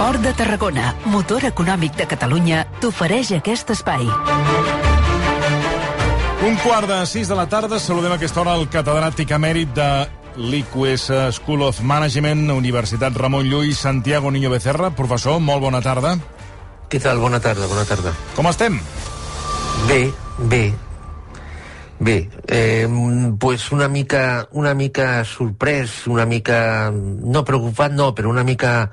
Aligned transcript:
Port 0.00 0.22
de 0.24 0.30
Tarragona, 0.32 0.94
motor 1.12 1.44
econòmic 1.44 1.92
de 1.98 2.06
Catalunya, 2.08 2.62
t'ofereix 2.80 3.34
aquest 3.36 3.68
espai. 3.74 4.06
Un 6.48 6.56
quart 6.62 6.88
de 6.88 6.96
sis 7.04 7.28
de 7.28 7.36
la 7.36 7.44
tarda, 7.52 7.76
saludem 7.76 8.14
a 8.14 8.16
aquesta 8.16 8.40
hora 8.40 8.54
el 8.56 8.64
catedràtic 8.72 9.36
emèrit 9.36 9.76
de 9.76 9.90
l'IQS 10.40 11.36
School 11.36 11.66
of 11.68 11.84
Management, 11.84 12.48
Universitat 12.56 13.12
Ramon 13.12 13.44
Llull, 13.44 13.74
Santiago 13.76 14.32
Niño 14.32 14.48
Becerra. 14.48 14.88
Professor, 14.88 15.36
molt 15.36 15.60
bona 15.68 15.84
tarda. 15.84 16.16
Què 16.88 16.96
tal? 16.96 17.20
Bona 17.20 17.44
tarda, 17.44 17.68
bona 17.68 17.84
tarda. 17.84 18.16
Com 18.32 18.48
estem? 18.48 18.80
Bé, 19.84 20.06
bé. 20.48 20.70
Bé, 22.00 22.30
eh, 22.48 22.88
pues 23.38 23.70
una 23.72 23.86
mica, 23.86 24.48
una 24.52 24.72
mica 24.72 25.22
sorprès, 25.28 26.06
una 26.08 26.24
mica, 26.24 26.88
no 26.90 27.42
preocupat 27.44 27.92
no, 27.92 28.14
però 28.16 28.30
una 28.32 28.42
mica, 28.42 28.88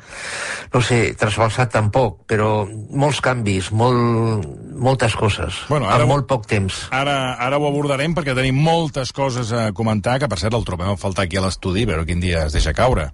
no 0.74 0.82
sé, 0.84 1.14
trasbalsat 1.16 1.72
tampoc, 1.72 2.26
però 2.28 2.66
molts 2.68 3.22
canvis, 3.24 3.72
molt, 3.72 4.44
moltes 4.76 5.16
coses, 5.16 5.62
Bueno, 5.70 5.88
ara- 5.88 6.04
en 6.04 6.12
molt 6.12 6.28
poc 6.28 6.46
temps. 6.52 6.82
Ara, 6.92 7.36
ara 7.40 7.58
ho 7.58 7.70
abordarem 7.70 8.14
perquè 8.14 8.36
tenim 8.36 8.60
moltes 8.60 9.14
coses 9.16 9.54
a 9.56 9.70
comentar, 9.72 10.20
que 10.20 10.28
per 10.28 10.38
cert 10.44 10.54
el 10.60 10.68
trobem 10.68 10.92
a 10.92 10.98
faltar 11.00 11.26
aquí 11.30 11.40
a 11.40 11.46
l'estudi, 11.48 11.86
veure 11.88 12.06
quin 12.06 12.20
dia 12.20 12.44
es 12.52 12.54
deixa 12.60 12.74
caure. 12.76 13.14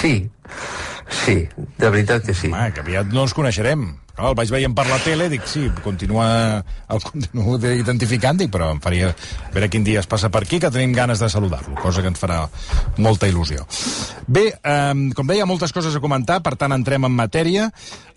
Sí, 0.00 0.30
sí, 1.26 1.42
de 1.76 1.90
veritat 1.92 2.24
que 2.24 2.32
sí. 2.32 2.48
Home, 2.48 2.72
que 2.72 2.80
aviat 2.80 3.12
no 3.12 3.28
ens 3.28 3.36
coneixerem. 3.36 3.90
Clar, 4.20 4.34
el 4.34 4.36
vaig 4.36 4.50
veient 4.52 4.74
per 4.76 4.84
la 4.84 4.98
tele, 5.00 5.30
dic, 5.32 5.46
sí, 5.48 5.62
continua, 5.80 6.26
el 6.92 7.00
continuo 7.08 7.56
identificant, 7.56 8.36
dic, 8.36 8.50
però 8.52 8.68
em 8.74 8.80
faria 8.84 9.14
veure 9.54 9.70
quin 9.72 9.86
dia 9.86 10.02
es 10.02 10.08
passa 10.10 10.28
per 10.28 10.42
aquí, 10.44 10.58
que 10.60 10.68
tenim 10.68 10.92
ganes 10.92 11.22
de 11.22 11.30
saludar-lo, 11.32 11.78
cosa 11.80 12.04
que 12.04 12.12
ens 12.12 12.20
farà 12.20 12.42
molta 13.00 13.30
il·lusió. 13.30 13.64
Bé, 14.28 14.50
eh, 14.52 14.92
com 15.16 15.30
deia, 15.30 15.48
moltes 15.48 15.72
coses 15.72 15.96
a 15.96 16.04
comentar, 16.04 16.42
per 16.44 16.52
tant, 16.60 16.76
entrem 16.76 17.08
en 17.08 17.16
matèria. 17.16 17.70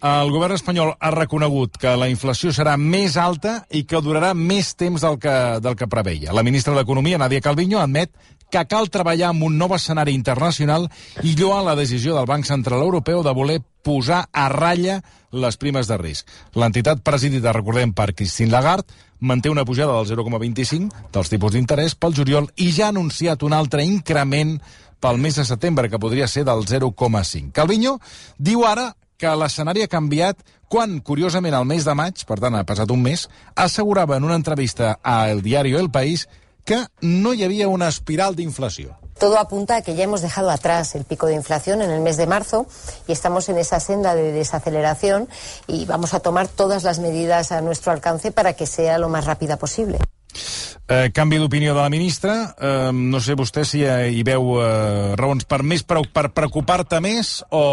El 0.03 0.33
govern 0.33 0.57
espanyol 0.57 0.91
ha 0.99 1.13
reconegut 1.15 1.77
que 1.79 1.95
la 1.95 2.09
inflació 2.11 2.51
serà 2.51 2.75
més 2.75 3.15
alta 3.15 3.61
i 3.71 3.85
que 3.87 4.01
durarà 4.03 4.33
més 4.35 4.73
temps 4.75 4.99
del 4.99 5.15
que, 5.23 5.35
del 5.63 5.77
que 5.79 5.87
preveia. 5.87 6.35
La 6.35 6.43
ministra 6.43 6.75
d'Economia, 6.75 7.21
Nadia 7.21 7.39
Calviño, 7.39 7.79
admet 7.79 8.11
que 8.53 8.61
cal 8.69 8.91
treballar 8.93 9.31
amb 9.31 9.47
un 9.47 9.55
nou 9.57 9.73
escenari 9.73 10.13
internacional 10.13 10.85
i 11.25 11.33
lloar 11.33 11.63
la 11.65 11.77
decisió 11.79 12.13
del 12.13 12.29
Banc 12.29 12.45
Central 12.45 12.83
Europeu 12.85 13.23
de 13.25 13.33
voler 13.33 13.57
posar 13.83 14.27
a 14.29 14.45
ratlla 14.53 14.99
les 15.33 15.57
primes 15.57 15.89
de 15.89 15.97
risc. 15.97 16.29
L'entitat 16.53 17.01
presidida, 17.01 17.55
recordem, 17.55 17.95
per 17.97 18.13
Christine 18.13 18.53
Lagarde, 18.53 18.85
manté 19.19 19.49
una 19.49 19.65
pujada 19.65 19.97
del 19.97 20.19
0,25 20.19 21.09
dels 21.15 21.31
tipus 21.33 21.55
d'interès 21.55 21.95
pel 21.97 22.13
juliol 22.13 22.51
i 22.55 22.69
ja 22.75 22.91
ha 22.91 22.93
anunciat 22.93 23.41
un 23.43 23.57
altre 23.57 23.85
increment 23.87 24.59
pel 25.01 25.17
mes 25.17 25.35
de 25.35 25.43
setembre, 25.49 25.89
que 25.89 25.99
podria 25.99 26.29
ser 26.29 26.45
del 26.45 26.61
0,5. 26.69 27.51
Calviño 27.51 27.97
diu 28.37 28.67
ara 28.69 28.91
que 29.17 29.33
l'escenari 29.33 29.81
ha 29.83 29.89
canviat 29.89 30.45
quan, 30.69 30.99
curiosament, 31.01 31.55
al 31.57 31.65
mes 31.65 31.85
de 31.85 31.93
maig, 31.97 32.21
per 32.27 32.37
tant, 32.41 32.55
ha 32.55 32.65
passat 32.67 32.91
un 32.93 33.01
mes, 33.01 33.27
assegurava 33.55 34.17
en 34.17 34.29
una 34.29 34.37
entrevista 34.37 34.99
a 35.01 35.29
El 35.31 35.41
Diario 35.41 35.79
El 35.79 35.91
País 35.91 36.27
que 36.65 36.85
no 37.01 37.33
hi 37.33 37.43
havia 37.43 37.67
una 37.67 37.89
espiral 37.91 38.35
d'inflació. 38.35 38.97
Todo 39.19 39.37
apunta 39.37 39.77
a 39.77 39.81
que 39.81 39.95
ya 39.95 40.03
hemos 40.03 40.21
dejado 40.21 40.49
atrás 40.49 40.95
el 40.95 41.05
pico 41.05 41.27
de 41.27 41.35
inflación 41.35 41.81
en 41.81 41.91
el 41.91 42.01
mes 42.01 42.17
de 42.17 42.27
marzo 42.27 42.65
y 43.07 43.11
estamos 43.11 43.47
en 43.49 43.57
esa 43.57 43.79
senda 43.79 44.15
de 44.15 44.31
desaceleración 44.31 45.29
y 45.67 45.85
vamos 45.85 46.13
a 46.13 46.19
tomar 46.19 46.47
todas 46.47 46.83
las 46.83 46.99
medidas 46.99 47.51
a 47.51 47.61
nuestro 47.61 47.91
alcance 47.91 48.31
para 48.31 48.53
que 48.53 48.65
sea 48.65 48.97
lo 48.97 49.09
más 49.09 49.25
rápida 49.25 49.57
posible. 49.57 49.99
Eh, 50.89 51.11
canvi 51.15 51.37
d'opinió 51.39 51.73
de 51.73 51.81
la 51.81 51.89
ministra. 51.89 52.55
Eh, 52.59 52.91
no 52.91 53.21
sé 53.23 53.37
vostè 53.39 53.63
si 53.63 53.85
eh, 53.87 54.09
hi 54.11 54.23
veu 54.27 54.57
eh, 54.59 55.13
raons 55.15 55.45
per 55.47 55.61
més 55.63 55.85
per, 55.87 56.01
per 56.11 56.25
preocupar-te 56.35 56.99
més 56.99 57.37
o, 57.49 57.63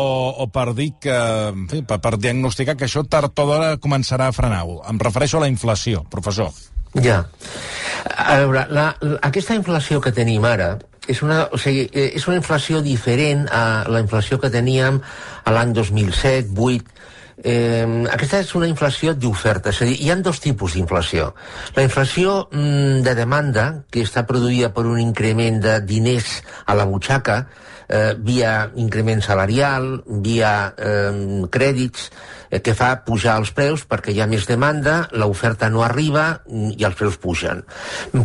o 0.44 0.46
per 0.52 0.68
dir 0.78 0.92
que, 1.02 1.16
en 1.50 1.66
fi, 1.72 1.82
per, 1.82 1.98
per 2.04 2.14
diagnosticar 2.20 2.76
que 2.78 2.86
això 2.86 3.02
tard 3.02 3.34
o 3.34 3.48
d'hora 3.48 3.72
començarà 3.82 4.30
a 4.30 4.36
frenar. 4.36 4.62
Em 4.86 5.02
refereixo 5.02 5.40
a 5.40 5.46
la 5.46 5.50
inflació, 5.50 6.04
professor. 6.12 6.54
Ja. 6.98 7.24
A 8.16 8.38
veure, 8.40 8.66
la, 8.70 8.86
la, 9.00 9.18
aquesta 9.26 9.54
inflació 9.54 10.00
que 10.02 10.12
tenim 10.16 10.44
ara 10.48 10.72
és 11.10 11.22
una, 11.22 11.44
o 11.50 11.58
sigui, 11.58 11.86
eh, 11.92 12.10
és 12.18 12.26
una 12.28 12.38
inflació 12.38 12.80
diferent 12.84 13.46
a 13.52 13.84
la 13.90 14.02
inflació 14.02 14.38
que 14.42 14.50
teníem 14.50 15.00
a 15.00 15.54
l'any 15.54 15.74
2007, 15.74 16.50
2008, 16.54 16.98
Eh, 17.42 18.04
aquesta 18.12 18.40
és 18.42 18.50
una 18.54 18.68
inflació 18.68 19.14
d'oferta, 19.16 19.72
és 19.72 19.80
a 19.80 19.86
dir, 19.88 19.96
hi 19.96 20.10
ha 20.12 20.16
dos 20.20 20.42
tipus 20.44 20.74
d'inflació. 20.76 21.30
La 21.76 21.84
inflació 21.86 22.34
mm, 22.52 23.00
de 23.06 23.14
demanda, 23.16 23.66
que 23.90 24.04
està 24.04 24.26
produïda 24.28 24.72
per 24.76 24.84
un 24.84 25.00
increment 25.00 25.60
de 25.64 25.78
diners 25.88 26.40
a 26.66 26.76
la 26.76 26.84
butxaca, 26.84 27.38
eh, 27.88 28.12
via 28.18 28.70
increment 28.76 29.24
salarial, 29.24 30.02
via 30.20 30.52
eh, 30.76 31.46
crèdits, 31.50 32.10
que 32.58 32.74
fa 32.74 32.90
pujar 33.06 33.36
els 33.38 33.52
preus 33.54 33.84
perquè 33.86 34.10
hi 34.10 34.20
ha 34.20 34.26
més 34.30 34.46
demanda, 34.48 35.04
l'oferta 35.14 35.68
no 35.70 35.84
arriba 35.86 36.42
mm, 36.48 36.74
i 36.80 36.86
els 36.86 36.98
preus 36.98 37.18
pugen. 37.22 37.62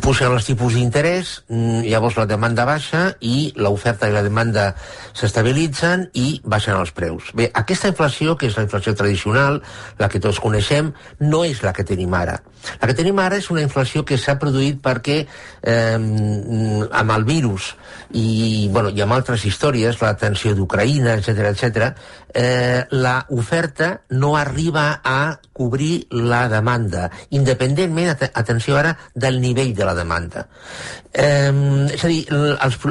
Pugen 0.01 0.33
els 0.33 0.47
tipus 0.49 0.73
d'interès, 0.73 1.35
mm, 1.47 1.85
llavors 1.85 2.17
la 2.17 2.25
demanda 2.29 2.65
baixa 2.65 3.05
i 3.21 3.51
l'oferta 3.61 4.09
i 4.09 4.15
la 4.15 4.25
demanda 4.25 4.71
s'estabilitzen 5.13 6.09
i 6.17 6.41
baixen 6.43 6.79
els 6.79 6.91
preus. 6.95 7.29
Bé, 7.37 7.51
aquesta 7.53 7.91
inflació, 7.93 8.35
que 8.35 8.49
és 8.49 8.57
la 8.57 8.65
inflació 8.65 8.95
tradicional, 8.97 9.61
la 10.01 10.09
que 10.09 10.21
tots 10.23 10.41
coneixem, 10.41 10.91
no 11.21 11.43
és 11.45 11.61
la 11.63 11.73
que 11.75 11.85
tenim 11.85 12.13
ara. 12.17 12.39
La 12.81 12.89
que 12.89 12.97
tenim 12.97 13.19
ara 13.21 13.37
és 13.37 13.51
una 13.53 13.61
inflació 13.61 14.03
que 14.05 14.17
s'ha 14.17 14.39
produït 14.41 14.81
perquè 14.81 15.19
eh, 15.21 15.95
amb 15.95 17.15
el 17.15 17.25
virus 17.27 17.73
i, 18.11 18.67
bueno, 18.73 18.89
i 18.89 19.01
amb 19.05 19.13
altres 19.13 19.45
històries, 19.45 20.01
la 20.01 20.15
tensió 20.17 20.55
d'Ucraïna, 20.57 21.17
etc 21.19 21.51
etc, 21.51 21.91
eh, 22.35 22.85
la 22.91 23.25
oferta 23.29 24.01
no 24.09 24.35
arriba 24.37 25.01
a 25.03 25.39
cobrir 25.53 26.07
la 26.11 26.49
demanda, 26.49 27.09
independentment, 27.29 28.11
at 28.11 28.35
atenció 28.35 28.75
ara, 28.75 28.97
del 29.15 29.39
nivell 29.39 29.73
de 29.73 29.85
la 29.87 29.95
demanda. 29.95 30.45
Eh, 31.15 31.87
és 31.95 32.03
a 32.03 32.09
dir, 32.11 32.25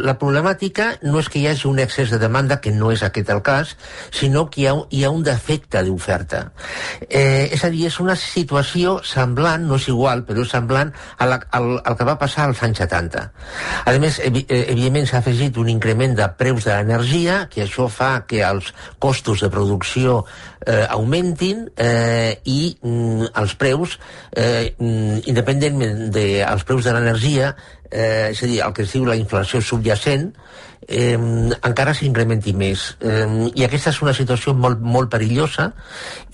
la 0.00 0.15
problemàtica 0.16 0.94
no 1.05 1.21
és 1.21 1.28
que 1.28 1.43
hi 1.43 1.49
hagi 1.50 1.69
un 1.69 1.82
excés 1.82 2.09
de 2.09 2.19
demanda, 2.19 2.56
que 2.65 2.72
no 2.72 2.88
és 2.94 3.03
aquest 3.05 3.28
el 3.34 3.43
cas, 3.44 3.75
sinó 4.10 4.47
que 4.49 4.62
hi 4.62 4.66
ha, 4.71 4.75
hi 4.88 5.05
ha 5.05 5.12
un 5.12 5.22
defecte 5.27 5.82
d'oferta. 5.84 6.47
Eh, 7.11 7.50
és 7.53 7.66
a 7.69 7.71
dir, 7.75 7.84
és 7.91 8.00
una 8.00 8.16
situació 8.16 8.97
semblant, 9.05 9.69
no 9.69 9.76
és 9.76 9.91
igual, 9.93 10.25
però 10.25 10.41
és 10.41 10.56
semblant 10.56 10.94
a 11.19 11.28
la, 11.28 11.41
al, 11.53 11.69
al 11.84 11.99
que 12.00 12.09
va 12.09 12.16
passar 12.21 12.49
als 12.49 12.65
anys 12.65 12.81
70. 12.81 13.26
A 13.84 13.97
més, 14.00 14.22
evi, 14.25 14.47
eh, 14.49 14.65
evidentment 14.72 15.11
s'ha 15.11 15.21
afegit 15.21 15.61
un 15.61 15.69
increment 15.69 16.16
de 16.16 16.32
preus 16.41 16.65
de 16.65 16.72
l'energia, 16.72 17.43
que 17.53 17.66
això 17.69 17.91
fa 17.93 18.15
que 18.25 18.41
els 18.41 18.72
costos 18.99 19.34
de 19.43 19.50
producció 19.50 20.21
eh, 20.67 20.84
augmentin 20.89 21.67
eh, 21.77 22.39
i 22.45 22.77
mm, 22.81 23.31
els 23.43 23.55
preus, 23.61 23.99
eh, 24.37 24.75
mm, 24.78 25.25
independentment 25.31 26.11
dels 26.15 26.69
preus 26.69 26.84
de 26.84 26.95
l'energia, 26.95 27.55
eh, 27.91 28.31
és 28.31 28.43
a 28.43 28.50
dir, 28.50 28.61
el 28.67 28.75
que 28.77 28.87
es 28.87 28.94
diu 28.94 29.06
la 29.06 29.19
inflació 29.19 29.62
subjacent, 29.62 30.33
eh, 30.87 31.17
encara 31.17 31.94
s'incrementi 31.94 32.53
més. 32.56 32.87
Eh, 33.00 33.50
I 33.55 33.65
aquesta 33.67 33.93
és 33.94 34.00
una 34.05 34.15
situació 34.17 34.55
molt, 34.55 34.81
molt 34.81 35.11
perillosa 35.12 35.71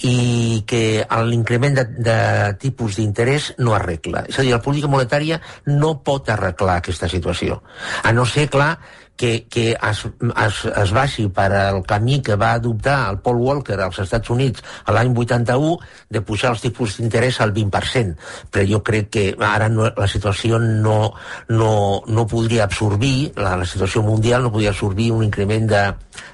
i 0.07 0.63
que 0.67 1.07
l'increment 1.31 1.77
de, 1.79 1.87
de 2.11 2.19
tipus 2.63 2.99
d'interès 2.99 3.53
no 3.59 3.75
arregla. 3.77 4.25
És 4.29 4.39
a 4.39 4.47
dir, 4.47 4.55
la 4.55 4.63
política 4.63 4.91
monetària 4.91 5.41
no 5.71 5.97
pot 6.05 6.31
arreglar 6.31 6.81
aquesta 6.81 7.09
situació. 7.09 7.61
A 8.03 8.13
no 8.17 8.27
ser, 8.27 8.49
clar, 8.51 8.75
que, 9.21 9.45
que 9.53 9.77
es, 9.77 9.99
es, 10.47 10.59
es 10.65 10.93
baixi 10.97 11.27
per 11.29 11.51
al 11.53 11.83
camí 11.85 12.23
que 12.25 12.39
va 12.41 12.55
adoptar 12.57 13.11
el 13.11 13.19
Paul 13.21 13.43
Walker 13.45 13.77
als 13.85 13.99
Estats 14.01 14.33
Units 14.33 14.65
a 14.89 14.95
l'any 14.97 15.13
81 15.13 15.75
de 16.09 16.23
pujar 16.25 16.55
els 16.55 16.63
tipus 16.65 16.97
d'interès 16.97 17.43
al 17.45 17.53
20%. 17.53 18.15
Però 18.49 18.65
jo 18.71 18.81
crec 18.87 19.11
que 19.13 19.25
ara 19.45 19.69
no, 19.69 19.91
la 19.93 20.09
situació 20.09 20.57
no, 20.63 21.13
no, 21.53 21.73
no 22.09 22.25
podria 22.31 22.65
absorbir, 22.65 23.35
la, 23.37 23.59
la 23.61 23.69
situació 23.69 24.01
mundial 24.07 24.47
no 24.47 24.55
podria 24.55 24.73
absorbir 24.73 25.11
un 25.13 25.27
increment 25.27 25.69
de, 25.69 25.83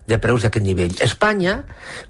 de 0.07 0.21
preus 0.23 0.47
d'aquest 0.47 0.69
nivell. 0.69 0.95
Espanya, 1.03 1.57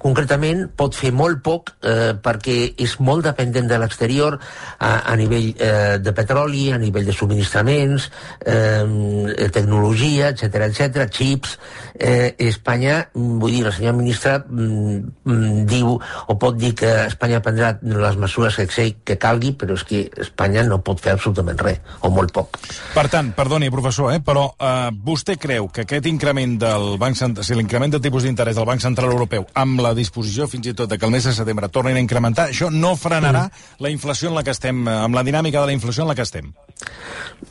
concretament, 0.03 0.67
pot 0.77 0.93
fer 0.93 1.15
molt 1.17 1.41
poc 1.47 1.73
eh, 1.81 2.13
perquè 2.21 2.59
és 2.85 2.99
molt 3.01 3.25
dependent 3.31 3.73
de 3.73 3.81
l'exterior 3.81 4.37
a, 4.37 4.93
a 5.09 5.17
nivell 5.17 5.49
eh, 5.57 5.97
de 6.05 6.13
petroli, 6.13 6.69
a 6.77 6.83
nivell 6.85 7.09
de 7.09 7.17
subministraments, 7.17 8.11
eh, 8.45 9.49
tecnologia, 9.57 10.35
etc 10.37 10.66
etc, 10.67 11.07
xips, 11.13 11.57
eh, 11.99 12.35
Espanya, 12.39 13.09
mm, 13.15 13.39
vull 13.41 13.55
dir, 13.57 13.63
la 13.65 13.73
senyora 13.73 13.97
ministra 13.97 14.37
mm, 14.39 14.97
mm, 15.25 15.65
diu, 15.71 15.97
o 15.97 16.39
pot 16.41 16.59
dir 16.59 16.75
que 16.77 16.91
Espanya 17.07 17.41
prendrà 17.45 17.75
les 17.83 18.19
mesures 18.21 18.57
que, 18.57 18.87
que 19.05 19.19
calgui, 19.21 19.53
però 19.59 19.77
és 19.77 19.85
que 19.87 20.03
Espanya 20.23 20.65
no 20.67 20.81
pot 20.85 21.01
fer 21.03 21.15
absolutament 21.17 21.61
res, 21.63 21.81
o 22.01 22.11
molt 22.13 22.35
poc. 22.37 22.61
Per 22.95 23.07
tant, 23.13 23.33
perdoni, 23.37 23.71
professor, 23.73 24.13
eh, 24.15 24.21
però 24.25 24.49
eh, 24.59 24.91
vostè 24.93 25.39
creu 25.41 25.71
que 25.73 25.87
aquest 25.87 26.11
increment 26.11 26.59
del 26.61 26.97
Banc 27.01 27.19
Central, 27.19 27.47
si 27.47 27.57
l'increment 27.57 27.97
de 27.97 28.03
tipus 28.03 28.27
d'interès 28.27 28.57
del 28.57 28.69
Banc 28.69 28.83
Central 28.83 29.13
Europeu 29.13 29.47
amb 29.55 29.81
la 29.85 29.95
disposició 29.97 30.49
fins 30.51 30.71
i 30.71 30.77
tot 30.77 30.91
de 30.91 30.99
que 30.99 31.07
el 31.07 31.15
mes 31.15 31.25
de 31.25 31.35
setembre 31.37 31.71
tornin 31.73 31.97
a 31.97 32.05
incrementar, 32.05 32.51
això 32.51 32.71
no 32.73 32.95
frenarà 32.99 33.47
mm. 33.47 33.83
la 33.85 33.93
inflació 33.93 34.31
en 34.31 34.39
la 34.39 34.45
que 34.47 34.55
estem, 34.57 34.87
amb 34.89 35.15
la 35.15 35.25
dinàmica 35.27 35.61
de 35.61 35.73
la 35.73 35.77
inflació 35.77 36.05
en 36.05 36.13
la 36.13 36.17
que 36.19 36.27
estem? 36.27 36.53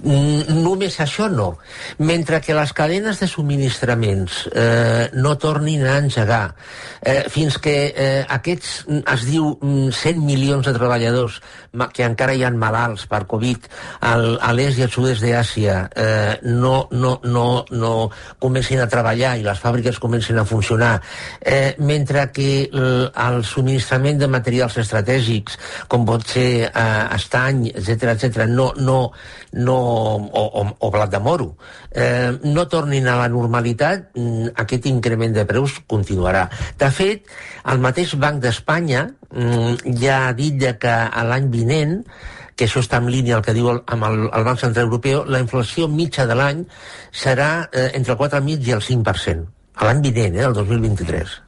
Mm, 0.01 0.62
només 0.65 0.97
això 1.00 1.29
no. 1.31 1.56
Mentre 1.97 2.41
que 2.41 2.56
les 2.57 2.73
cadenes 2.73 3.04
de 3.05 3.27
subministraments 3.29 4.49
eh, 4.51 5.09
no 5.13 5.35
tornin 5.37 5.85
a 5.85 5.99
engegar, 6.01 6.55
eh, 7.01 7.25
fins 7.29 7.59
que 7.61 7.93
eh, 7.93 8.25
aquests, 8.27 8.85
es 9.13 9.25
diu, 9.29 9.53
100 9.61 10.23
milions 10.25 10.65
de 10.65 10.73
treballadors 10.73 11.37
que 11.93 12.05
encara 12.07 12.33
hi 12.33 12.43
ha 12.45 12.51
malalts 12.55 13.05
per 13.11 13.25
Covid 13.29 13.67
al, 14.07 14.37
a 14.41 14.53
l'est 14.55 14.79
i 14.79 14.85
al 14.85 14.91
sud-est 14.93 15.21
d'Àsia 15.21 15.77
eh, 15.91 16.35
no, 16.47 16.87
no, 16.91 17.19
no, 17.23 17.45
no 17.71 17.93
comencin 18.41 18.81
a 18.81 18.89
treballar 18.89 19.35
i 19.37 19.45
les 19.45 19.61
fàbriques 19.61 19.99
comencin 20.01 20.39
a 20.39 20.47
funcionar, 20.47 20.95
eh, 21.41 21.75
mentre 21.79 22.29
que 22.33 22.49
el, 22.71 23.09
el 23.11 23.43
subministrament 23.45 24.21
de 24.21 24.31
materials 24.31 24.79
estratègics, 24.81 25.59
com 25.91 26.07
pot 26.07 26.25
ser 26.35 26.49
eh, 26.69 26.85
estany, 27.15 27.67
etc 27.75 28.15
etc, 28.15 28.45
no, 28.49 28.71
no, 28.79 28.99
no, 29.55 29.75
o, 30.15 30.43
o, 30.61 30.63
o 30.79 30.91
blat 30.91 31.11
de 31.11 31.19
moro, 31.23 31.55
eh, 31.91 32.31
no 32.43 32.67
tornin 32.67 33.07
a 33.07 33.17
la 33.21 33.27
normalitat, 33.31 34.11
mm, 34.15 34.55
aquest 34.65 34.87
increment 34.91 35.35
de 35.35 35.45
preus 35.47 35.79
continuarà. 35.87 36.47
De 36.79 36.91
fet, 36.91 37.29
el 37.71 37.79
mateix 37.83 38.15
Banc 38.19 38.43
d'Espanya 38.43 39.07
mm, 39.31 39.95
ja 40.01 40.25
ha 40.27 40.33
dit 40.35 40.59
que 40.79 40.95
l'any 41.29 41.51
vinent 41.53 42.01
que 42.55 42.67
això 42.67 42.79
està 42.83 43.01
en 43.01 43.09
línia 43.11 43.37
el 43.37 43.43
que 43.43 43.55
diu 43.55 43.67
el, 43.71 43.81
amb 43.91 44.07
el, 44.07 44.21
el 44.29 44.45
Banc 44.47 44.61
Central 44.61 44.87
Europeu, 44.87 45.25
la 45.27 45.41
inflació 45.43 45.89
mitja 45.91 46.27
de 46.27 46.37
l'any 46.39 46.63
serà 47.11 47.67
eh, 47.71 47.89
entre 47.99 48.15
el 48.15 48.21
4,5 48.21 48.69
i 48.69 48.77
el 48.77 48.83
5%. 48.83 49.49
A 49.75 49.89
l'any 49.89 50.05
vinent, 50.07 50.39
eh, 50.39 50.47
el 50.47 50.55
2023. 50.55 51.44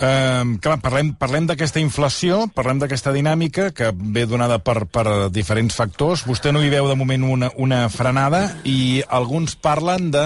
Uh, 0.00 0.56
clar, 0.64 0.78
parlem, 0.80 1.10
parlem 1.20 1.44
d'aquesta 1.44 1.76
inflació, 1.82 2.46
parlem 2.56 2.78
d'aquesta 2.80 3.12
dinàmica 3.12 3.66
que 3.76 3.90
ve 3.92 4.22
donada 4.24 4.56
per, 4.64 4.86
per 4.88 5.28
diferents 5.28 5.76
factors. 5.76 6.22
Vostè 6.24 6.54
no 6.56 6.62
hi 6.64 6.70
veu 6.72 6.88
de 6.88 6.96
moment 6.96 7.26
una, 7.28 7.50
una 7.60 7.82
frenada 7.92 8.46
i 8.64 9.02
alguns 9.12 9.58
parlen 9.60 10.08
de 10.14 10.24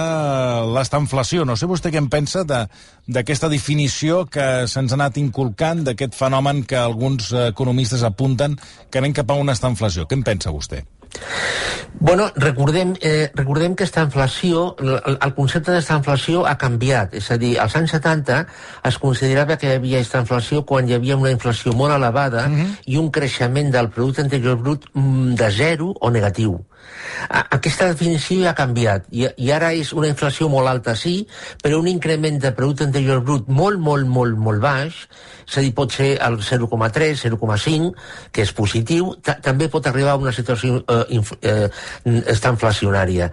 l'estanflació. 0.77 1.43
No 1.43 1.59
sé 1.59 1.67
vostè 1.67 1.91
què 1.91 1.99
en 1.99 2.07
pensa 2.07 2.45
d'aquesta 2.47 3.51
de, 3.51 3.57
definició 3.57 4.23
que 4.31 4.63
se'ns 4.71 4.95
ha 4.95 4.99
anat 5.01 5.19
inculcant, 5.19 5.83
d'aquest 5.89 6.15
fenomen 6.15 6.63
que 6.63 6.79
alguns 6.79 7.33
economistes 7.49 8.07
apunten 8.07 8.55
que 8.87 9.03
anem 9.03 9.19
cap 9.19 9.35
a 9.35 9.41
una 9.43 9.59
estanflació. 9.59 10.07
Què 10.07 10.15
en 10.15 10.23
pensa 10.23 10.55
vostè? 10.55 10.85
Bueno, 11.97 12.29
recordem, 12.35 12.93
eh, 13.01 13.31
recordem 13.33 13.73
que 13.73 13.85
aquesta 13.85 14.03
inflació, 14.03 14.75
el, 14.83 15.15
el 15.15 15.33
concepte 15.33 15.71
d'esta 15.71 15.95
inflació 15.95 16.43
ha 16.45 16.57
canviat. 16.59 17.15
És 17.15 17.29
a 17.31 17.37
dir, 17.39 17.53
als 17.59 17.77
anys 17.79 17.95
70 17.95 18.41
es 18.89 18.97
considerava 18.99 19.55
que 19.57 19.64
hi 19.65 19.75
havia 19.79 19.99
aquesta 19.99 20.21
inflació 20.23 20.63
quan 20.69 20.87
hi 20.87 20.95
havia 20.97 21.17
una 21.17 21.31
inflació 21.33 21.73
molt 21.73 21.93
elevada 21.95 22.47
mhm. 22.47 22.61
-huh. 22.61 22.77
i 22.85 22.97
un 22.97 23.11
creixement 23.11 23.71
del 23.71 23.89
producte 23.89 24.21
interior 24.21 24.57
brut 24.57 24.85
mm, 24.93 25.35
de 25.35 25.51
zero 25.51 25.93
o 25.99 26.09
negatiu. 26.09 26.59
Aquesta 27.29 27.89
definició 27.91 28.43
ja 28.43 28.51
ha 28.51 28.57
canviat 28.57 29.07
i, 29.11 29.25
i 29.41 29.51
ara 29.55 29.71
és 29.73 29.93
una 29.93 30.09
inflació 30.11 30.49
molt 30.51 30.69
alta, 30.69 30.95
sí, 30.99 31.17
però 31.63 31.79
un 31.81 31.87
increment 31.91 32.39
de 32.41 32.51
producte 32.57 32.87
interior 32.87 33.23
brut 33.25 33.47
molt, 33.47 33.79
molt, 33.79 34.07
molt, 34.07 34.37
molt 34.37 34.61
baix 34.63 35.05
és 35.45 35.57
a 35.59 35.61
dir, 35.61 35.73
pot 35.77 35.93
ser 35.93 36.15
el 36.25 36.39
0,3, 36.41 37.19
0,5, 37.21 37.91
que 38.33 38.41
és 38.41 38.51
positiu, 38.57 39.11
també 39.45 39.67
pot 39.69 39.85
arribar 39.87 40.15
a 40.15 40.21
una 40.21 40.33
situació 40.33 40.79
eh, 40.81 41.19
eh, 41.45 41.67
inflacionària. 42.49 43.29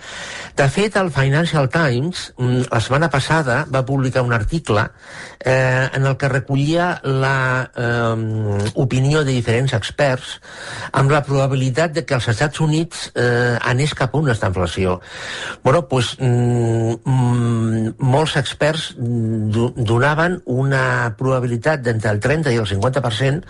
De 0.57 0.69
fet, 0.69 0.99
el 1.01 1.11
Financial 1.15 1.71
Times, 1.73 2.27
mm, 2.37 2.67
la 2.69 2.81
setmana 2.85 3.09
passada, 3.11 3.63
va 3.73 3.85
publicar 3.89 4.27
un 4.27 4.37
article 4.37 4.85
eh, 5.41 5.89
en 5.95 6.07
el 6.07 6.17
que 6.21 6.29
recollia 6.29 7.01
la 7.03 7.71
eh, 7.75 8.69
opinió 8.75 9.25
de 9.25 9.33
diferents 9.33 9.73
experts 9.73 10.37
amb 10.93 11.11
la 11.11 11.23
probabilitat 11.25 11.97
de 11.97 12.05
que 12.05 12.19
els 12.19 12.29
Estats 12.29 12.61
Units 12.61 13.09
eh, 13.15 13.42
anés 13.61 13.95
cap 13.99 14.15
a 14.15 14.19
una 14.19 14.35
inflació. 14.35 15.01
Bueno, 15.63 15.87
pues, 15.89 16.17
mm, 16.19 16.95
mm, 17.05 17.95
molts 17.99 18.37
experts 18.37 18.95
donaven 18.99 20.41
una 20.47 21.15
probabilitat 21.19 21.83
de 21.83 21.91
entre 21.91 22.11
el 22.11 22.21
30 22.21 22.53
i 22.53 22.57
el 22.57 22.67
50% 22.67 23.47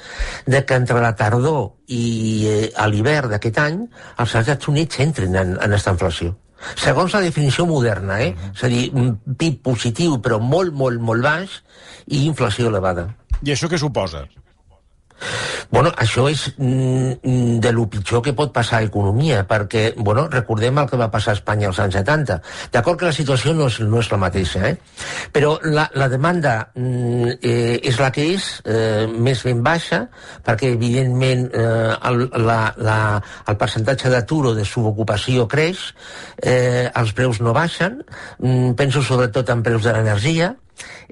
de 0.47 0.65
que 0.65 0.75
entre 0.75 1.01
la 1.01 1.15
tardor 1.17 1.73
i 1.89 2.47
eh, 2.49 2.73
a 2.77 2.87
l'hivern 2.89 3.31
d'aquest 3.31 3.59
any 3.59 3.83
els 4.19 4.35
Estats 4.35 4.69
Units 4.69 5.01
entrin 5.01 5.37
en, 5.37 5.57
en 5.57 5.69
aquesta 5.69 5.95
inflació. 5.97 6.37
Segons 6.79 7.15
la 7.15 7.23
definició 7.25 7.67
moderna, 7.67 8.21
eh? 8.23 8.35
És 8.55 8.63
a 8.65 8.71
dir, 8.71 8.85
un 8.95 9.17
PIB 9.39 9.59
positiu 9.67 10.21
però 10.23 10.39
molt, 10.39 10.73
molt, 10.75 11.01
molt 11.03 11.25
baix 11.25 11.59
i 12.07 12.25
inflació 12.27 12.71
elevada. 12.71 13.09
I 13.43 13.55
això 13.55 13.69
què 13.71 13.81
suposa? 13.81 14.27
Bueno, 15.73 15.93
això 15.97 16.27
és 16.31 16.47
mm, 16.57 17.59
de 17.63 17.73
lo 17.73 17.87
pitjor 17.91 18.23
que 18.25 18.35
pot 18.37 18.53
passar 18.53 18.79
a 18.79 18.85
l'economia, 18.85 19.43
perquè, 19.49 19.93
bueno, 19.97 20.27
recordem 20.33 20.79
el 20.83 20.89
que 20.91 21.01
va 21.01 21.11
passar 21.13 21.33
a 21.33 21.39
Espanya 21.39 21.71
als 21.71 21.81
anys 21.83 21.97
70. 22.01 22.39
D'acord 22.75 23.01
que 23.01 23.09
la 23.09 23.17
situació 23.17 23.55
no 23.57 23.69
és, 23.71 23.79
no 23.81 24.01
és 24.03 24.11
la 24.13 24.21
mateixa, 24.21 24.65
eh? 24.69 24.77
Però 25.33 25.55
la, 25.65 25.89
la 25.99 26.09
demanda 26.13 26.55
mm, 26.75 27.37
eh, 27.41 27.79
és 27.89 28.01
la 28.03 28.11
que 28.15 28.27
és, 28.35 28.49
eh, 28.67 29.07
més 29.09 29.45
ben 29.47 29.63
baixa, 29.65 30.05
perquè, 30.45 30.75
evidentment, 30.77 31.49
eh, 31.53 31.93
el, 32.11 32.27
la, 32.45 32.61
la, 32.77 32.99
el 33.49 33.61
percentatge 33.61 34.13
d'atur 34.13 34.43
o 34.53 34.57
de 34.59 34.67
subocupació 34.69 35.49
creix, 35.49 35.89
eh, 36.43 36.91
els 36.91 37.15
preus 37.17 37.41
no 37.41 37.55
baixen, 37.57 38.03
mm, 38.41 38.75
penso 38.79 39.03
sobretot 39.03 39.49
en 39.55 39.65
preus 39.65 39.89
de 39.89 39.97
l'energia, 39.97 40.53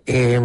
Eh, 0.07 0.41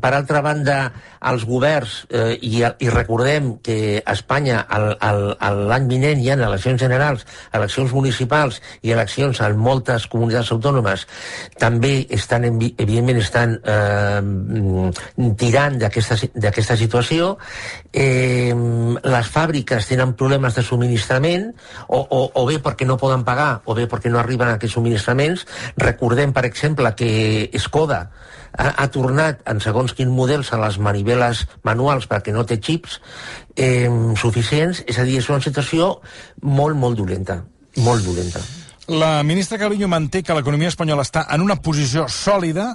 per 0.00 0.12
altra 0.14 0.40
banda, 0.40 0.92
els 1.28 1.44
governs, 1.44 2.06
eh, 2.08 2.38
i, 2.40 2.62
i 2.62 2.90
recordem 2.92 3.56
que 3.64 3.98
a 3.98 4.14
Espanya 4.14 4.62
l'any 4.70 5.88
vinent 5.90 6.22
hi 6.22 6.30
ha 6.30 6.36
eleccions 6.38 6.80
generals, 6.80 7.26
eleccions 7.52 7.92
municipals 7.92 8.60
i 8.86 8.94
eleccions 8.94 9.40
en 9.44 9.58
moltes 9.58 10.06
comunitats 10.08 10.52
autònomes, 10.54 11.04
també 11.58 12.06
estan, 12.14 12.46
evidentment, 12.48 13.18
estan 13.20 13.58
eh, 13.58 15.32
tirant 15.42 15.80
d'aquesta 15.82 16.78
situació. 16.78 17.34
Eh, 17.92 18.54
les 18.54 19.34
fàbriques 19.34 19.90
tenen 19.90 20.14
problemes 20.14 20.54
de 20.54 20.64
subministrament, 20.64 21.50
o, 21.88 21.98
o, 21.98 22.22
o 22.40 22.46
bé 22.46 22.62
perquè 22.62 22.86
no 22.86 22.96
poden 23.00 23.26
pagar, 23.26 23.58
o 23.66 23.74
bé 23.74 23.88
perquè 23.90 24.08
no 24.12 24.22
arriben 24.22 24.48
a 24.48 24.56
aquests 24.56 24.78
subministraments. 24.78 25.44
Recordem, 25.76 26.32
per 26.32 26.46
exemple, 26.48 26.94
que 26.96 27.50
Skoda 27.58 28.06
ha, 28.58 28.74
ha 28.76 28.86
tornat 28.92 29.42
en 29.48 29.62
segons 29.64 29.94
quin 29.96 30.10
models 30.12 30.52
a 30.52 30.60
les 30.60 30.78
maniveles 30.82 31.44
manuals 31.66 32.08
perquè 32.10 32.34
no 32.34 32.44
té 32.44 32.58
xips 32.60 32.98
eh, 33.56 33.88
suficients, 34.18 34.82
és 34.86 34.98
a 34.98 35.06
dir, 35.08 35.18
és 35.22 35.30
una 35.30 35.42
situació 35.44 35.94
molt, 36.42 36.76
molt 36.76 36.98
dolenta, 36.98 37.40
molt 37.78 38.04
dolenta. 38.06 38.42
La 38.88 39.22
ministra 39.22 39.58
Calviño 39.60 39.88
manté 39.88 40.22
que 40.24 40.32
l'economia 40.32 40.70
espanyola 40.72 41.04
està 41.04 41.26
en 41.34 41.42
una 41.44 41.58
posició 41.60 42.06
sòlida 42.08 42.70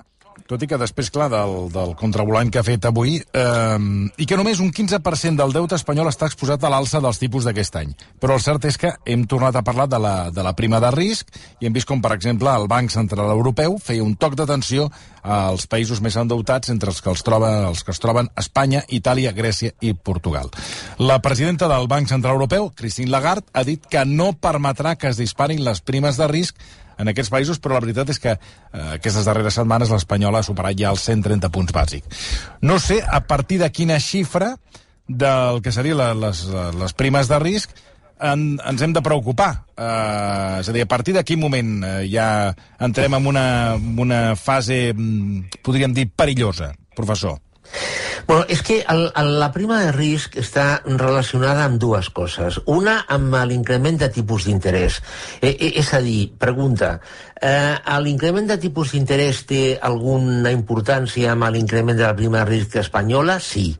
tot 0.49 0.63
i 0.63 0.67
que 0.67 0.79
després, 0.79 1.09
clar, 1.13 1.29
del, 1.31 1.55
del 1.73 1.93
contravolant 1.99 2.51
que 2.51 2.59
ha 2.59 2.65
fet 2.65 2.85
avui, 2.89 3.15
eh, 3.19 3.77
i 4.17 4.27
que 4.27 4.37
només 4.39 4.61
un 4.63 4.73
15% 4.75 5.39
del 5.39 5.55
deute 5.55 5.77
espanyol 5.79 6.09
està 6.11 6.27
exposat 6.29 6.63
a 6.63 6.71
l'alça 6.73 7.01
dels 7.03 7.21
tipus 7.21 7.47
d'aquest 7.47 7.79
any. 7.79 7.93
Però 8.19 8.37
el 8.37 8.43
cert 8.43 8.67
és 8.67 8.77
que 8.79 8.93
hem 9.05 9.25
tornat 9.29 9.55
a 9.55 9.63
parlar 9.65 9.87
de 9.91 9.99
la, 10.03 10.15
de 10.35 10.45
la 10.45 10.55
prima 10.57 10.81
de 10.83 10.91
risc 10.95 11.31
i 11.61 11.67
hem 11.67 11.75
vist 11.75 11.87
com, 11.89 12.01
per 12.03 12.13
exemple, 12.17 12.51
el 12.51 12.67
Banc 12.71 12.91
Central 12.93 13.31
Europeu 13.31 13.77
feia 13.81 14.03
un 14.03 14.17
toc 14.19 14.35
d'atenció 14.39 14.89
als 15.23 15.65
països 15.71 16.01
més 16.03 16.17
endeutats, 16.19 16.69
entre 16.73 16.91
els 16.91 16.99
que, 16.99 17.09
els, 17.09 17.23
troba, 17.23 17.53
els 17.69 17.85
que 17.87 17.93
es 17.95 18.01
troben 18.03 18.27
Espanya, 18.39 18.83
Itàlia, 18.91 19.31
Grècia 19.31 19.71
i 19.79 19.93
Portugal. 19.95 20.51
La 20.99 21.21
presidenta 21.23 21.69
del 21.71 21.87
Banc 21.87 22.11
Central 22.11 22.35
Europeu, 22.35 22.73
Christine 22.75 23.13
Lagarde, 23.13 23.47
ha 23.53 23.63
dit 23.63 23.87
que 23.87 24.03
no 24.05 24.33
permetrà 24.35 24.97
que 24.99 25.07
es 25.13 25.21
disparin 25.21 25.63
les 25.63 25.79
primes 25.81 26.19
de 26.19 26.27
risc 26.27 26.59
en 26.97 27.11
aquests 27.11 27.31
països, 27.33 27.59
però 27.59 27.77
la 27.77 27.83
veritat 27.85 28.11
és 28.13 28.19
que 28.21 28.35
eh, 28.35 28.83
aquestes 28.97 29.25
darreres 29.27 29.57
setmanes 29.59 29.93
l'Espanyola 29.93 30.41
ha 30.41 30.47
superat 30.47 30.77
ja 30.79 30.91
els 30.93 31.05
130 31.07 31.51
punts 31.53 31.73
bàsics. 31.75 32.27
No 32.61 32.79
sé 32.79 33.01
a 33.03 33.23
partir 33.27 33.61
de 33.63 33.71
quina 33.71 33.99
xifra 33.99 34.53
del 35.07 35.61
que 35.61 35.73
serien 35.75 35.99
les, 36.19 36.45
les 36.79 36.93
primes 36.95 37.27
de 37.27 37.39
risc 37.43 37.73
en, 38.23 38.45
ens 38.63 38.81
hem 38.81 38.93
de 38.95 39.03
preocupar. 39.03 39.51
Eh, 39.75 40.59
és 40.61 40.69
a 40.69 40.75
dir, 40.75 40.83
a 40.85 40.89
partir 40.89 41.15
de 41.17 41.23
quin 41.27 41.41
moment 41.41 41.73
eh, 41.83 41.95
ja 42.11 42.27
entrem 42.83 43.17
en 43.19 43.27
una, 43.33 43.47
en 43.75 43.99
una 43.99 44.21
fase, 44.39 44.93
mm, 44.93 45.59
podríem 45.65 45.95
dir, 45.95 46.09
perillosa, 46.15 46.71
professor? 46.95 47.39
Bueno, 48.27 48.45
és 48.47 48.61
que 48.63 48.79
el, 48.89 49.09
el, 49.19 49.31
la 49.39 49.49
prima 49.51 49.79
de 49.83 49.91
risc 49.95 50.37
està 50.39 50.81
relacionada 50.85 51.65
amb 51.67 51.79
dues 51.81 52.09
coses. 52.13 52.59
Una, 52.71 53.01
amb 53.11 53.35
l'increment 53.49 53.99
de 53.99 54.09
tipus 54.13 54.47
d'interès. 54.47 54.99
E, 55.41 55.51
e, 55.51 55.73
és 55.81 55.93
a 55.93 56.01
dir, 56.03 56.31
pregunta, 56.39 56.95
eh, 57.41 57.75
l'increment 58.05 58.47
de 58.47 58.59
tipus 58.61 58.93
d'interès 58.93 59.43
té 59.49 59.63
alguna 59.81 60.53
importància 60.55 61.33
amb 61.33 61.49
l'increment 61.51 61.97
de 61.97 62.07
la 62.07 62.15
prima 62.15 62.43
de 62.43 62.51
risc 62.51 62.79
espanyola? 62.83 63.39
Sí. 63.43 63.73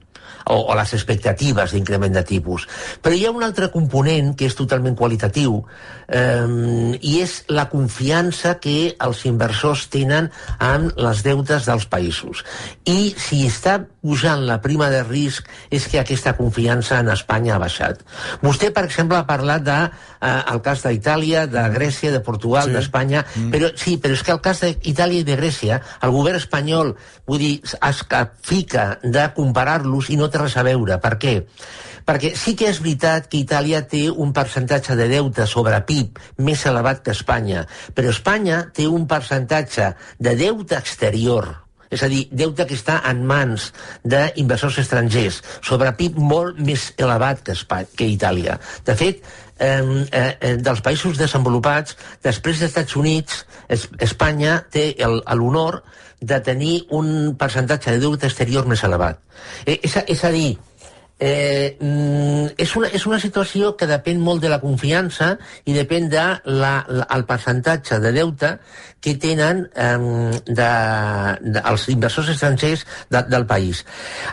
O, 0.46 0.58
o 0.60 0.75
les 0.78 0.94
expectatives 0.98 1.74
d'increment 1.74 2.13
de 2.13 2.24
tipus. 2.28 2.68
Però 3.02 3.16
hi 3.16 3.25
ha 3.25 3.34
un 3.34 3.44
altre 3.46 3.70
component 3.74 4.34
que 4.38 4.48
és 4.50 4.58
totalment 4.58 4.98
qualitatiu 5.00 5.62
eh, 6.08 6.98
i 7.00 7.16
és 7.24 7.40
la 7.54 7.68
confiança 7.72 8.58
que 8.63 8.94
els 9.04 9.24
inversors 9.30 9.88
tenen 9.94 10.30
en 10.60 10.90
les 10.98 11.24
deutes 11.25 11.68
dels 11.70 11.88
països. 11.90 12.44
I 12.86 13.13
si 13.18 13.44
està 13.48 13.80
pujant 14.04 14.44
la 14.44 14.60
prima 14.62 14.90
de 14.92 15.02
risc 15.08 15.48
és 15.72 15.86
que 15.88 16.02
aquesta 16.02 16.36
confiança 16.36 17.00
en 17.00 17.12
Espanya 17.13 17.56
ha 17.56 17.62
baixat. 17.62 18.04
Vostè, 18.44 18.74
per 18.75 18.86
exemple, 18.90 19.18
ha 19.18 19.28
parlat 19.28 19.63
de 19.63 19.78
eh, 19.84 20.42
el 20.52 20.62
cas 20.66 20.84
d'Itàlia, 20.84 21.46
de 21.48 21.63
Grècia, 21.74 22.12
de 22.12 22.20
Portugal, 22.24 22.68
sí. 22.68 22.75
d'Espanya, 22.75 23.24
mm. 23.24 23.54
però 23.54 23.72
sí, 23.80 23.96
però 24.04 24.18
és 24.18 24.25
que 24.25 24.36
el 24.36 24.42
cas 24.44 24.63
d'Itàlia 24.66 25.24
i 25.24 25.28
de 25.28 25.38
Grècia, 25.40 25.80
el 26.04 26.16
govern 26.16 26.42
espanyol, 26.42 26.94
vull 27.28 27.40
dir, 27.40 27.54
es 27.63 28.04
fica 28.44 28.86
de 29.04 29.28
comparar-los 29.36 30.12
i 30.12 30.20
no 30.20 30.23
té 30.30 30.42
res 30.42 30.58
a 30.58 30.65
veure. 30.68 31.00
Per 31.01 31.15
què? 31.22 31.34
Perquè 32.03 32.34
sí 32.36 32.56
que 32.60 32.68
és 32.68 32.82
veritat 32.84 33.30
que 33.32 33.39
Itàlia 33.39 33.84
té 33.88 34.06
un 34.12 34.34
percentatge 34.36 34.98
de 35.00 35.08
deute 35.08 35.48
sobre 35.48 35.80
PIB 35.88 36.20
més 36.44 36.65
elevat 36.68 37.03
que 37.06 37.15
Espanya, 37.15 37.65
però 37.96 38.12
Espanya 38.12 38.65
té 38.75 38.89
un 38.92 39.08
percentatge 39.08 39.94
de 40.20 40.36
deute 40.39 40.75
exterior 40.75 41.62
és 41.93 42.03
a 42.03 42.09
dir, 42.12 42.25
deute 42.31 42.65
que 42.69 42.77
està 42.77 43.00
en 43.09 43.23
mans 43.29 43.69
d'inversors 44.03 44.79
estrangers, 44.83 45.41
sobre 45.62 45.93
PIB 45.97 46.19
molt 46.19 46.59
més 46.59 46.91
elevat 46.97 47.43
que, 47.45 47.55
Espanya, 47.57 47.89
que 47.97 48.09
Itàlia. 48.09 48.57
De 48.85 48.95
fet, 49.00 49.23
eh, 49.59 49.81
eh, 50.12 50.55
dels 50.57 50.81
països 50.85 51.19
desenvolupats, 51.19 51.97
després 52.23 52.59
dels 52.59 52.71
Estats 52.71 52.95
Units, 53.00 53.43
es, 53.69 53.88
Espanya 54.00 54.62
té 54.71 54.91
l'honor 55.00 55.83
de 56.23 56.39
tenir 56.39 56.75
un 56.95 57.35
percentatge 57.39 57.91
de 57.91 58.00
deute 58.00 58.29
exterior 58.29 58.67
més 58.67 58.83
elevat. 58.88 59.19
Eh, 59.65 59.79
és, 59.83 59.97
a, 60.00 60.05
és 60.07 60.23
a 60.23 60.31
dir, 60.31 60.53
Eh, 61.20 61.77
mm, 61.79 62.55
és, 62.58 62.75
una, 62.75 62.89
és 62.89 63.05
una 63.05 63.20
situació 63.22 63.75
que 63.77 63.88
depèn 63.88 64.20
molt 64.20 64.41
de 64.43 64.50
la 64.51 64.60
confiança 64.60 65.36
i 65.70 65.75
depèn 65.75 66.10
de 66.12 66.24
la, 66.50 66.74
la, 66.89 67.05
el 67.15 67.24
percentatge 67.29 68.00
de 68.01 68.12
deute 68.12 68.50
que 69.03 69.13
tenen 69.20 69.70
eh, 69.75 69.98
de, 70.48 70.70
de, 71.43 71.62
els 71.70 71.86
inversors 71.93 72.32
estrangers 72.34 72.86
de, 73.13 73.22
del 73.29 73.46
país. 73.46 73.84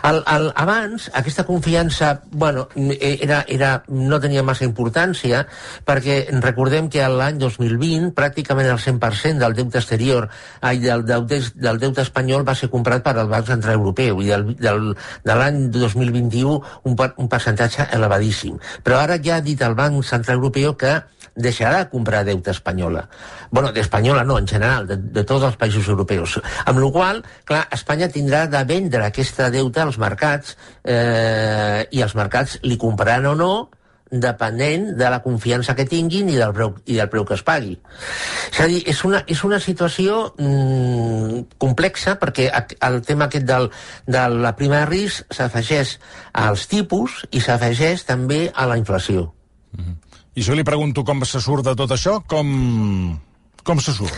El, 0.07 0.21
el, 0.25 0.47
abans, 0.55 1.09
aquesta 1.13 1.45
confiança 1.45 2.13
bueno, 2.31 2.67
era, 2.99 3.43
era, 3.47 3.71
no 3.87 4.19
tenia 4.23 4.43
massa 4.47 4.65
importància 4.65 5.43
perquè 5.85 6.23
recordem 6.39 6.89
que 6.91 7.07
l'any 7.07 7.39
2020 7.39 8.15
pràcticament 8.17 8.71
el 8.71 8.81
100% 8.81 9.43
del 9.43 9.57
deute 9.59 9.79
exterior 9.83 10.29
ai, 10.61 10.79
del, 10.79 11.05
del, 11.05 11.27
del 11.27 11.83
deute 11.83 12.03
espanyol 12.07 12.47
va 12.47 12.55
ser 12.55 12.71
comprat 12.73 13.03
per 13.05 13.17
al 13.17 13.29
Banc 13.31 13.51
Central 13.51 13.77
Europeu 13.79 14.23
i 14.23 14.31
del, 14.31 14.47
del, 14.55 14.93
de 15.27 15.37
l'any 15.37 15.65
2021 15.75 16.57
un, 16.83 16.95
un 16.95 17.31
percentatge 17.31 17.87
elevadíssim. 17.93 18.59
Però 18.83 18.99
ara 19.01 19.17
ja 19.21 19.37
ha 19.37 19.45
dit 19.45 19.61
el 19.61 19.75
Banc 19.75 20.03
Central 20.07 20.39
Europeu 20.39 20.75
que 20.77 20.99
deixarà 21.35 21.83
de 21.83 21.89
comprar 21.89 22.25
deute 22.25 22.51
espanyola. 22.51 23.07
bueno, 23.51 23.71
d'espanyola 23.71 24.23
no, 24.23 24.37
en 24.37 24.47
general, 24.47 24.87
de, 24.87 24.97
de 24.97 25.23
tots 25.23 25.43
els 25.43 25.55
països 25.55 25.87
europeus. 25.87 26.39
Amb 26.65 26.79
la 26.79 26.91
qual 26.91 27.23
clar, 27.45 27.67
Espanya 27.71 28.07
tindrà 28.09 28.45
de 28.47 28.63
vendre 28.63 29.05
aquesta 29.05 29.49
deute 29.49 29.81
als 29.81 29.97
mercats 29.97 30.57
eh, 30.83 31.87
i 31.91 32.01
els 32.01 32.15
mercats 32.15 32.59
li 32.63 32.77
compraran 32.77 33.25
o 33.31 33.35
no 33.35 33.53
depenent 34.11 34.91
de 34.99 35.09
la 35.09 35.21
confiança 35.23 35.75
que 35.75 35.85
tinguin 35.87 36.29
i 36.29 36.35
del 36.35 36.51
preu, 36.53 36.73
i 36.85 36.97
del 36.99 37.09
preu 37.09 37.25
que 37.25 37.37
es 37.37 37.43
pagui. 37.47 37.77
És 38.51 38.59
a 38.59 38.67
dir, 38.67 38.81
és 38.91 39.03
una, 39.07 39.23
és 39.31 39.43
una 39.47 39.59
situació 39.63 40.21
mm, 40.35 41.57
complexa 41.61 42.17
perquè 42.19 42.49
el 42.51 43.01
tema 43.07 43.29
aquest 43.29 43.47
del, 43.47 43.69
de 44.05 44.27
la 44.35 44.53
prima 44.59 44.83
de 44.83 44.89
risc 44.91 45.31
s'afegeix 45.31 45.97
als 46.33 46.67
tipus 46.67 47.21
i 47.31 47.41
s'afegeix 47.41 48.03
també 48.05 48.49
a 48.53 48.67
la 48.67 48.77
inflació. 48.77 49.31
Mm 49.71 49.83
-hmm. 49.83 49.95
I 50.35 50.43
jo 50.43 50.55
li 50.55 50.63
pregunto 50.63 51.03
com 51.03 51.23
se 51.25 51.41
surt 51.41 51.65
de 51.65 51.75
tot 51.75 51.91
això, 51.91 52.21
com, 52.27 53.19
com 53.63 53.79
se 53.79 53.91
surt? 53.91 54.13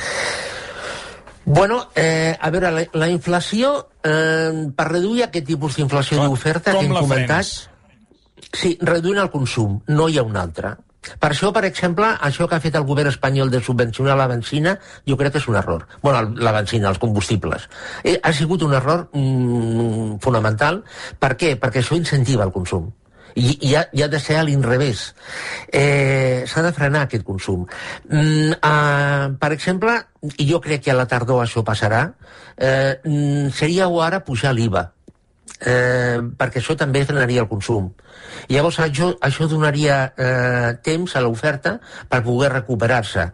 Bueno, 1.46 1.90
eh, 1.96 2.38
a 2.40 2.50
veure, 2.50 2.72
la, 2.72 2.84
la 2.94 3.10
inflació, 3.10 3.90
eh, 4.04 4.70
per 4.76 4.88
reduir 4.88 5.24
aquest 5.24 5.46
tipus 5.46 5.76
d'inflació 5.76 6.24
d'oferta 6.24 6.72
que 6.72 6.86
hem 6.86 6.94
comentat... 6.94 7.46
Frenes? 7.46 7.73
Sí, 8.52 8.78
reduint 8.82 9.22
el 9.22 9.32
consum, 9.34 9.80
no 9.88 10.10
hi 10.10 10.18
ha 10.18 10.26
un 10.28 10.38
altre. 10.38 10.76
Per 11.20 11.30
això, 11.34 11.50
per 11.52 11.66
exemple, 11.68 12.08
això 12.24 12.48
que 12.48 12.56
ha 12.56 12.64
fet 12.64 12.78
el 12.80 12.86
govern 12.88 13.12
espanyol 13.12 13.52
de 13.52 13.60
subvencionar 13.62 14.16
la 14.16 14.28
benzina, 14.32 14.78
jo 15.10 15.18
crec 15.20 15.34
que 15.34 15.42
és 15.42 15.48
un 15.52 15.58
error. 15.60 15.88
bueno, 16.02 16.22
la 16.40 16.52
benzina, 16.52 16.90
els 16.90 17.00
combustibles. 17.00 17.68
Eh, 18.04 18.20
ha 18.24 18.34
sigut 18.34 18.64
un 18.64 18.74
error 18.74 19.10
mm, 19.12 20.20
fonamental. 20.22 20.84
Per 21.20 21.36
què? 21.36 21.56
Perquè 21.60 21.84
això 21.84 21.96
incentiva 22.00 22.44
el 22.44 22.52
consum 22.52 22.92
i, 23.36 23.70
i, 23.70 23.76
ha, 23.76 23.84
i 23.92 24.04
ha 24.04 24.08
de 24.08 24.20
ser 24.20 24.38
a 24.38 24.44
l'inrevés. 24.46 25.04
Eh, 25.72 26.44
S'ha 26.48 26.64
de 26.66 26.74
frenar 26.76 27.06
aquest 27.08 27.26
consum. 27.26 27.66
Mm, 28.10 28.58
uh, 28.60 29.36
per 29.40 29.52
exemple, 29.56 29.98
i 30.38 30.48
jo 30.50 30.62
crec 30.62 30.86
que 30.86 30.94
a 30.94 30.98
la 30.98 31.08
tardor 31.10 31.44
això 31.44 31.64
passarà, 31.66 32.06
eh, 32.58 33.00
mm, 33.04 33.50
seria 33.52 33.90
ara 34.06 34.24
pujar 34.24 34.54
l'IVA 34.54 34.92
eh, 35.66 36.20
perquè 36.38 36.62
això 36.62 36.76
també 36.80 37.04
frenaria 37.06 37.44
el 37.44 37.50
consum. 37.52 37.92
I 38.50 38.58
llavors 38.58 38.80
això, 38.84 39.10
això 39.24 39.48
donaria 39.48 39.98
eh, 40.18 40.74
temps 40.84 41.16
a 41.16 41.22
l'oferta 41.24 41.78
per 42.10 42.22
poder 42.26 42.52
recuperar-se. 42.54 43.28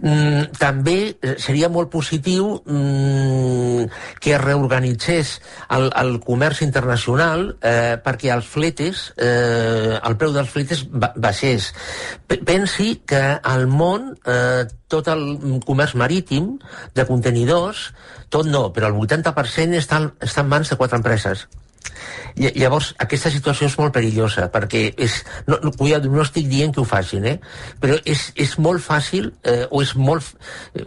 Mm, 0.00 0.50
també 0.58 0.96
eh, 1.12 1.36
seria 1.38 1.70
molt 1.72 1.90
positiu 1.92 2.56
mm, 2.64 3.86
que 4.20 4.34
es 4.34 4.42
reorganitzés 4.42 5.36
el, 5.76 5.90
el 6.02 6.18
comerç 6.24 6.64
internacional 6.66 7.46
eh, 7.60 7.96
perquè 8.02 8.32
els 8.34 8.48
fletes, 8.50 9.10
eh, 9.16 9.98
el 10.00 10.18
preu 10.20 10.34
dels 10.34 10.50
fletes 10.50 10.84
baixés. 10.90 11.72
Pensi 12.26 13.00
que 13.06 13.22
al 13.42 13.66
món 13.70 14.12
eh, 14.26 14.66
tot 14.90 15.08
el 15.12 15.24
comerç 15.66 15.94
marítim 15.98 16.56
de 16.94 17.06
contenidors, 17.08 17.90
tot 18.28 18.48
no, 18.50 18.68
però 18.74 18.90
el 18.90 18.98
80% 18.98 19.78
està, 19.78 20.02
està 20.20 20.44
en 20.44 20.52
mans 20.52 20.70
de 20.70 20.78
quatre 20.80 20.98
empreses. 21.00 21.46
Llavors, 22.40 22.92
aquesta 23.02 23.30
situació 23.32 23.66
és 23.68 23.76
molt 23.78 23.92
perillosa, 23.94 24.46
perquè 24.52 24.84
és, 25.02 25.16
no, 25.48 25.58
no, 25.64 25.72
no 25.74 26.22
estic 26.22 26.46
dient 26.48 26.72
que 26.74 26.80
ho 26.82 26.86
facin, 26.88 27.26
eh? 27.26 27.36
però 27.82 27.98
és, 28.08 28.30
és 28.38 28.54
molt 28.62 28.82
fàcil 28.84 29.30
eh, 29.42 29.66
o 29.68 29.82
és 29.82 29.92
molt, 29.98 30.30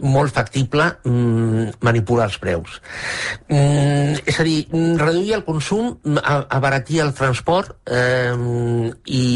molt 0.02 0.34
factible 0.34 0.88
mm, 1.04 1.76
manipular 1.84 2.28
els 2.30 2.38
preus. 2.42 2.80
Mm, 3.48 4.24
és 4.24 4.40
a 4.40 4.46
dir, 4.46 4.56
reduir 5.00 5.36
el 5.38 5.44
consum, 5.46 5.92
abaratir 6.24 7.02
el 7.04 7.14
transport 7.16 7.74
eh, 7.86 8.34
i, 9.06 9.26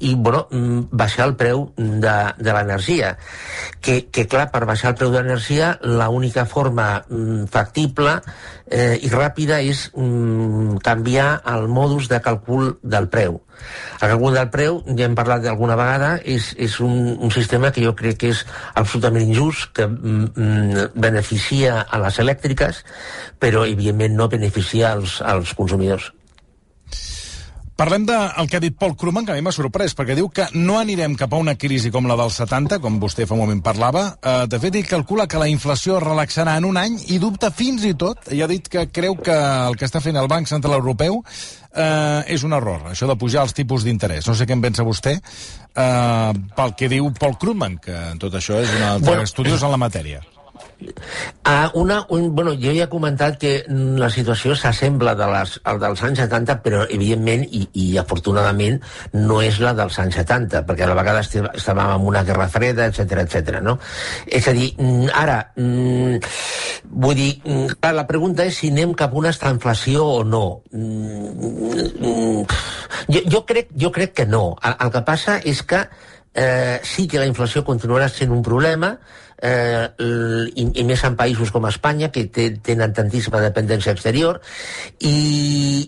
i 0.00 0.14
bueno, 0.14 0.46
baixar 0.90 1.28
el 1.28 1.36
preu 1.40 1.68
de, 1.76 2.16
de 2.38 2.54
l'energia. 2.54 3.16
Que, 3.82 4.00
que, 4.12 4.26
clar, 4.30 4.48
per 4.54 4.64
baixar 4.68 4.94
el 4.94 5.00
preu 5.00 5.12
de 5.12 5.20
l'energia, 5.20 5.74
l'única 5.82 6.46
forma 6.48 6.88
mm, 7.02 7.50
factible 7.52 8.18
eh, 8.70 8.96
i 9.02 9.10
ràpida 9.12 9.60
és 9.64 9.88
mm, 9.92 10.57
canviar 10.84 11.28
el 11.52 11.68
modus 11.68 12.08
de 12.10 12.20
càlcul 12.24 12.74
del 12.82 13.08
preu. 13.12 13.40
El 13.98 14.12
càlcul 14.12 14.36
del 14.38 14.50
preu, 14.54 14.80
ja 14.98 15.06
hem 15.08 15.16
parlat 15.18 15.42
d'alguna 15.44 15.76
vegada, 15.78 16.10
és, 16.22 16.52
és 16.58 16.78
un, 16.84 17.16
un 17.18 17.34
sistema 17.34 17.72
que 17.74 17.84
jo 17.84 17.94
crec 17.98 18.20
que 18.22 18.32
és 18.34 18.44
absolutament 18.74 19.26
injust, 19.26 19.72
que 19.74 19.88
mm, 19.88 20.28
mm 20.34 20.86
beneficia 21.08 21.82
a 21.82 21.98
les 22.02 22.18
elèctriques, 22.22 22.84
però 23.40 23.64
evidentment 23.66 24.16
no 24.18 24.28
beneficia 24.30 24.92
als, 24.92 25.18
als 25.22 25.54
consumidors. 25.58 26.12
Parlem 27.78 28.08
del 28.08 28.48
que 28.50 28.58
ha 28.58 28.60
dit 28.60 28.74
Paul 28.74 28.96
Krugman, 28.98 29.22
que 29.22 29.30
a 29.30 29.36
mi 29.36 29.42
m'ha 29.46 29.52
sorprès, 29.54 29.92
perquè 29.94 30.16
diu 30.18 30.26
que 30.34 30.48
no 30.58 30.80
anirem 30.80 31.12
cap 31.14 31.30
a 31.30 31.38
una 31.38 31.52
crisi 31.54 31.92
com 31.94 32.08
la 32.10 32.16
dels 32.18 32.34
70, 32.40 32.80
com 32.82 32.96
vostè 32.98 33.22
fa 33.22 33.36
un 33.36 33.44
moment 33.44 33.60
parlava. 33.62 34.02
Eh, 34.18 34.48
de 34.50 34.58
fet, 34.58 34.74
ell 34.80 34.88
calcula 34.88 35.28
que 35.30 35.38
la 35.38 35.46
inflació 35.46 36.00
relaxarà 36.02 36.56
en 36.58 36.66
un 36.66 36.80
any 36.80 36.96
i 37.14 37.20
dubta 37.22 37.52
fins 37.54 37.84
i 37.86 37.92
tot, 37.94 38.32
i 38.34 38.42
ha 38.42 38.48
dit 38.50 38.66
que 38.66 38.88
creu 38.90 39.14
que 39.22 39.36
el 39.38 39.78
que 39.78 39.86
està 39.86 40.02
fent 40.02 40.18
el 40.18 40.26
Banc 40.26 40.50
Central 40.50 40.74
Europeu 40.74 41.20
eh, 41.22 42.34
és 42.34 42.42
un 42.42 42.56
error, 42.58 42.88
això 42.90 43.06
de 43.06 43.14
pujar 43.20 43.44
els 43.46 43.54
tipus 43.54 43.86
d'interès. 43.86 44.26
No 44.26 44.34
sé 44.34 44.48
què 44.50 44.58
en 44.58 44.64
pensa 44.66 44.82
vostè, 44.82 45.14
eh, 45.14 46.32
pel 46.58 46.74
que 46.74 46.90
diu 46.90 47.12
Paul 47.14 47.38
Krugman, 47.38 47.78
que 47.78 48.00
tot 48.18 48.34
això 48.34 48.58
és 48.58 48.74
un 48.74 48.88
altre 48.88 49.12
bueno, 49.12 49.30
estudiós 49.30 49.62
en 49.62 49.76
la 49.76 49.78
matèria. 49.86 50.24
Uh, 50.78 51.66
una, 51.74 52.06
un, 52.08 52.34
bueno, 52.36 52.52
jo 52.54 52.70
ja 52.70 52.84
he 52.84 52.90
comentat 52.90 53.38
que 53.40 53.64
la 53.68 54.10
situació 54.14 54.54
s'assembla 54.54 55.14
de 55.18 55.26
les, 55.32 55.56
al 55.66 55.80
dels 55.82 56.02
anys 56.06 56.20
70, 56.22 56.58
però 56.62 56.84
evidentment 56.94 57.42
i, 57.44 57.64
i 57.82 57.86
afortunadament 57.98 58.78
no 59.16 59.40
és 59.42 59.58
la 59.64 59.72
dels 59.74 59.98
anys 59.98 60.20
70, 60.20 60.62
perquè 60.68 60.86
a 60.86 60.90
la 60.92 60.98
vegada 60.98 61.24
estàvem 61.24 61.94
en 61.96 62.06
una 62.12 62.22
guerra 62.28 62.46
freda, 62.52 62.86
etc 62.86 63.24
etc. 63.24 63.58
no? 63.64 63.78
És 64.26 64.46
a 64.46 64.54
dir, 64.54 64.70
mm, 64.76 65.08
ara, 65.18 65.38
mm, 65.56 66.20
vull 66.92 67.18
dir, 67.18 67.32
mm, 67.42 67.78
clar, 67.80 67.94
la 67.96 68.06
pregunta 68.06 68.46
és 68.46 68.60
si 68.62 68.70
anem 68.70 68.94
cap 68.94 69.16
a 69.16 69.18
una 69.18 69.34
estanflació 69.34 70.04
o 70.20 70.22
no. 70.24 70.44
Jo, 73.08 73.24
jo, 73.24 73.42
crec, 73.48 73.72
jo 73.74 73.90
crec 73.90 74.14
que 74.14 74.26
no. 74.26 74.52
El, 74.62 74.78
el 74.84 74.94
que 74.94 75.02
passa 75.06 75.40
és 75.42 75.64
que 75.66 75.82
eh, 76.34 76.80
sí 76.84 77.08
que 77.08 77.18
la 77.18 77.26
inflació 77.26 77.64
continuarà 77.66 78.08
sent 78.12 78.30
un 78.34 78.44
problema, 78.46 78.98
eh, 79.42 79.88
i, 79.98 80.64
i 80.80 80.84
més 80.86 81.02
en 81.06 81.16
països 81.18 81.52
com 81.54 81.66
Espanya, 81.68 82.10
que 82.14 82.26
té, 82.32 82.48
tenen 82.64 82.94
tantíssima 82.96 83.40
dependència 83.42 83.94
exterior, 83.94 84.40
i, 84.98 85.14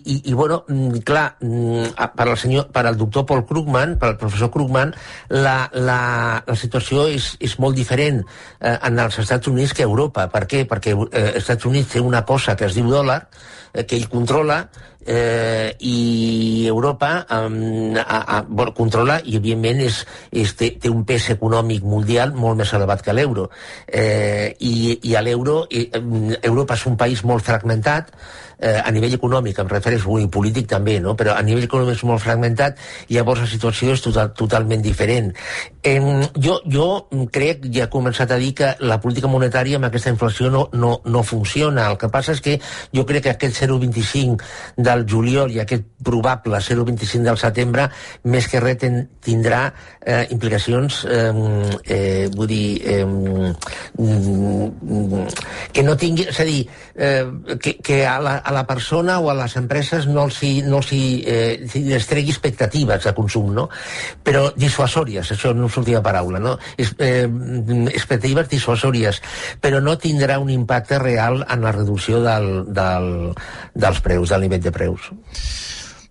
i, 0.05 0.17
i 0.31 0.35
bueno, 0.37 0.61
mm, 0.67 1.03
clar, 1.07 1.25
mm, 1.41 1.93
per 2.17 2.27
al, 2.27 2.35
senyor, 2.39 2.69
per 2.73 2.85
al 2.87 2.99
doctor 2.99 3.25
Paul 3.29 3.45
Krugman, 3.49 3.97
per 4.01 4.11
al 4.11 4.19
professor 4.21 4.51
Krugman, 4.53 4.93
la, 5.33 5.57
la, 5.73 6.01
la 6.47 6.57
situació 6.59 7.07
és, 7.11 7.33
és 7.43 7.57
molt 7.59 7.77
diferent 7.77 8.21
eh, 8.23 8.77
en 8.77 9.01
els 9.03 9.19
Estats 9.23 9.51
Units 9.51 9.75
que 9.75 9.85
a 9.85 9.89
Europa. 9.89 10.27
Per 10.31 10.45
què? 10.47 10.65
Perquè 10.69 10.95
eh, 10.95 11.25
els 11.31 11.41
Estats 11.43 11.67
Units 11.69 11.95
té 11.95 12.03
una 12.03 12.23
cosa 12.27 12.55
que 12.55 12.69
es 12.69 12.77
diu 12.77 12.89
dòlar, 12.91 13.21
eh, 13.73 13.85
que 13.85 13.99
ell 13.99 14.09
controla, 14.11 14.63
eh, 15.05 15.75
i 15.79 16.65
Europa 16.67 17.25
um, 17.29 17.95
a, 17.97 18.19
a, 18.37 18.41
bueno, 18.47 18.73
controla 18.77 19.19
i 19.25 19.37
evidentment 19.39 19.81
és, 19.87 20.01
és, 20.31 20.53
té, 20.57 20.71
té 20.81 20.91
un 20.91 21.03
pes 21.07 21.29
econòmic 21.33 21.83
mundial 21.87 22.35
molt 22.37 22.61
més 22.61 22.73
elevat 22.77 23.01
que 23.05 23.15
l'euro 23.15 23.49
eh, 23.87 24.53
i, 24.59 24.99
i 25.09 25.15
a 25.15 25.25
l'euro 25.25 25.65
eh, 25.69 25.87
Europa 26.41 26.77
és 26.77 26.87
un 26.89 26.97
país 26.99 27.25
molt 27.27 27.45
fragmentat 27.45 28.13
eh, 28.61 28.79
a 28.83 28.91
nivell 28.93 29.17
econòmic, 29.17 29.59
em 29.59 29.67
refereixo 29.67 30.19
i 30.21 30.27
polític 30.31 30.69
també, 30.69 30.99
no? 31.01 31.15
però 31.17 31.33
a 31.35 31.41
nivell 31.45 31.65
econòmic 31.65 31.97
és 31.97 32.05
molt 32.07 32.21
fragmentat 32.23 32.77
i 33.09 33.17
llavors 33.17 33.41
la 33.43 33.49
situació 33.49 33.95
és 33.95 34.03
total, 34.05 34.31
totalment 34.37 34.83
diferent. 34.85 35.31
Eh, 35.81 35.97
jo, 36.37 36.59
jo 36.69 36.87
crec, 37.33 37.65
ja 37.73 37.87
he 37.87 37.91
començat 37.91 38.31
a 38.31 38.39
dir 38.41 38.53
que 38.61 38.73
la 38.85 38.99
política 39.01 39.31
monetària 39.31 39.81
amb 39.81 39.89
aquesta 39.89 40.13
inflació 40.13 40.51
no, 40.53 40.67
no, 40.77 40.93
no 41.05 41.23
funciona. 41.25 41.89
El 41.89 41.97
que 41.97 42.11
passa 42.13 42.35
és 42.37 42.43
que 42.45 42.59
jo 42.93 43.05
crec 43.09 43.25
que 43.25 43.33
aquest 43.33 43.63
0,25 43.65 44.45
del 44.91 45.07
juliol 45.09 45.55
i 45.55 45.61
aquest 45.63 45.87
probable 46.03 46.59
0,25 46.61 47.23
del 47.25 47.39
setembre 47.39 47.87
més 48.29 48.47
que 48.51 48.61
res 48.61 48.79
ten, 48.81 49.03
tindrà 49.21 49.63
eh, 50.01 50.25
implicacions 50.33 51.03
eh, 51.05 51.31
eh, 51.85 52.29
vull 52.33 52.49
dir 52.49 52.81
eh, 52.85 53.05
que 55.71 55.83
no 55.85 55.95
tingui, 55.97 56.25
és 56.31 56.39
a 56.41 56.47
dir 56.47 56.61
eh, 56.95 57.25
que, 57.61 57.75
que 57.83 58.01
a 58.07 58.17
la, 58.21 58.37
a 58.37 58.53
la 58.53 58.65
persona 58.67 59.19
o 59.19 59.29
a 59.29 59.37
les 59.37 59.55
empreses 59.59 60.07
no 60.09 60.25
els 60.27 60.41
hi, 60.43 60.53
no 60.65 60.81
els 60.81 60.91
hi, 60.95 61.03
eh, 61.25 61.69
els 61.81 62.09
tregui 62.09 62.33
expectatives 62.33 63.05
de 63.07 63.13
consum, 63.17 63.51
no? 63.55 63.67
Però 64.23 64.49
dissuasòries, 64.57 65.33
això 65.35 65.53
no 65.57 65.69
sortia 65.69 66.01
paraula, 66.03 66.41
no? 66.41 66.57
Es, 66.77 66.93
eh, 66.99 67.27
expectatives 67.91 68.49
dissuasòries, 68.51 69.21
però 69.61 69.81
no 69.83 69.97
tindrà 70.01 70.39
un 70.41 70.49
impacte 70.53 70.99
real 70.99 71.45
en 71.47 71.65
la 71.65 71.73
reducció 71.75 72.21
del, 72.23 72.49
del, 72.73 73.09
dels 73.75 74.01
preus, 74.01 74.29
del 74.33 74.47
nivell 74.47 74.61
de 74.61 74.71
preus. 74.71 74.80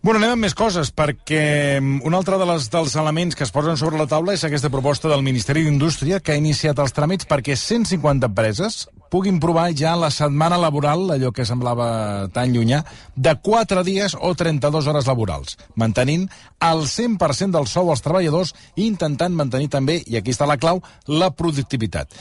Bueno, 0.01 0.17
anem 0.17 0.31
amb 0.33 0.47
més 0.47 0.55
coses, 0.57 0.89
perquè 0.97 1.77
mm, 1.77 2.01
un 2.09 2.15
altre 2.17 2.39
de 2.41 2.47
les, 2.49 2.71
dels 2.73 2.95
elements 2.97 3.37
que 3.37 3.45
es 3.45 3.53
posen 3.53 3.77
sobre 3.77 4.01
la 4.01 4.09
taula 4.09 4.33
és 4.33 4.45
aquesta 4.47 4.71
proposta 4.73 5.11
del 5.13 5.25
Ministeri 5.27 5.67
d'Indústria 5.67 6.23
que 6.25 6.33
ha 6.33 6.41
iniciat 6.41 6.81
els 6.81 6.97
tràmits 6.97 7.29
perquè 7.29 7.59
150 7.59 8.31
empreses 8.31 8.87
puguin 9.11 9.41
provar 9.43 9.69
ja 9.77 9.97
la 9.99 10.11
setmana 10.15 10.57
laboral, 10.61 11.09
allò 11.11 11.33
que 11.35 11.45
semblava 11.45 12.29
tan 12.33 12.55
llunyà, 12.55 12.85
de 13.17 13.35
4 13.43 13.83
dies 13.85 14.15
o 14.15 14.33
32 14.39 14.87
hores 14.87 15.09
laborals, 15.11 15.59
mantenint 15.75 16.29
el 16.61 16.85
100% 16.87 17.57
del 17.57 17.67
sou 17.67 17.91
als 17.91 18.05
treballadors 18.05 18.55
i 18.77 18.87
intentant 18.87 19.35
mantenir 19.35 19.71
també, 19.73 19.99
i 20.07 20.17
aquí 20.17 20.33
està 20.33 20.47
la 20.47 20.59
clau, 20.61 20.83
la 21.09 21.31
productivitat. 21.35 22.15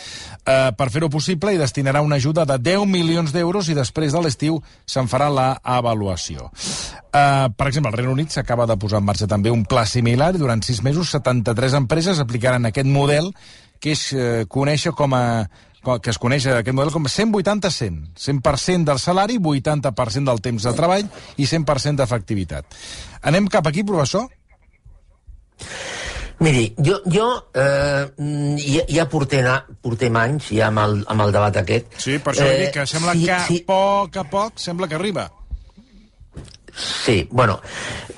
Eh, 0.43 0.71
per 0.75 0.89
fer-ho 0.89 1.11
possible, 1.13 1.53
hi 1.53 1.61
destinarà 1.61 2.01
una 2.01 2.17
ajuda 2.17 2.47
de 2.49 2.57
10 2.57 2.87
milions 2.89 3.35
d'euros 3.35 3.69
i 3.69 3.77
després 3.77 4.15
de 4.15 4.23
l'estiu 4.25 4.59
se'n 4.85 5.07
farà 5.11 5.29
la 5.29 5.49
avaluació. 5.63 6.49
Eh, 7.13 7.47
per 7.55 7.69
exemple, 7.69 7.91
al 7.91 7.97
Regne 7.97 8.17
Unit 8.17 8.33
s'acaba 8.33 8.65
de 8.65 8.77
posar 8.81 9.03
en 9.03 9.07
marxa 9.07 9.29
també 9.29 9.53
un 9.53 9.65
pla 9.65 9.85
similar 9.85 10.33
i 10.33 10.41
durant 10.41 10.61
6 10.65 10.83
mesos 10.83 11.13
73 11.13 11.77
empreses 11.83 12.19
aplicaran 12.19 12.65
aquest 12.65 12.89
model 12.89 13.33
que 13.79 13.95
és 13.95 14.09
eh, 14.13 14.45
conèixer 14.51 14.91
com 14.95 15.15
a 15.15 15.23
que 15.79 16.11
es 16.11 16.19
coneix 16.19 16.47
aquest 16.51 16.75
model 16.75 16.91
com 16.93 17.07
180-100. 17.07 18.01
100% 18.19 18.89
del 18.89 18.99
salari, 18.99 19.37
80% 19.39 20.31
del 20.31 20.41
temps 20.43 20.67
de 20.67 20.75
treball 20.75 21.07
i 21.37 21.47
100% 21.47 22.03
d'efectivitat. 22.03 22.79
Anem 23.29 23.47
cap 23.51 23.67
aquí, 23.67 23.85
professor? 23.87 24.27
Miri, 26.39 26.69
jo, 26.79 27.01
jo 27.11 27.25
eh, 27.51 28.05
ja, 28.63 28.83
ja 28.87 29.05
portem, 29.11 29.47
portem 29.83 30.15
anys 30.15 30.53
ja 30.55 30.69
amb 30.69 30.79
el, 30.85 31.01
amb 31.11 31.25
el 31.25 31.33
debat 31.35 31.59
aquest. 31.59 31.97
Sí, 31.99 32.15
per 32.23 32.31
això 32.31 32.47
eh, 32.47 32.61
dic 32.63 32.77
que 32.77 32.85
sembla 32.87 33.15
sí, 33.17 33.25
que 33.25 33.33
a 33.35 33.41
sí. 33.47 33.59
poc 33.67 34.15
a 34.21 34.23
poc 34.31 34.63
sembla 34.63 34.87
que 34.87 34.95
arriba. 34.95 35.27
Sí, 36.79 37.27
bueno, 37.29 37.59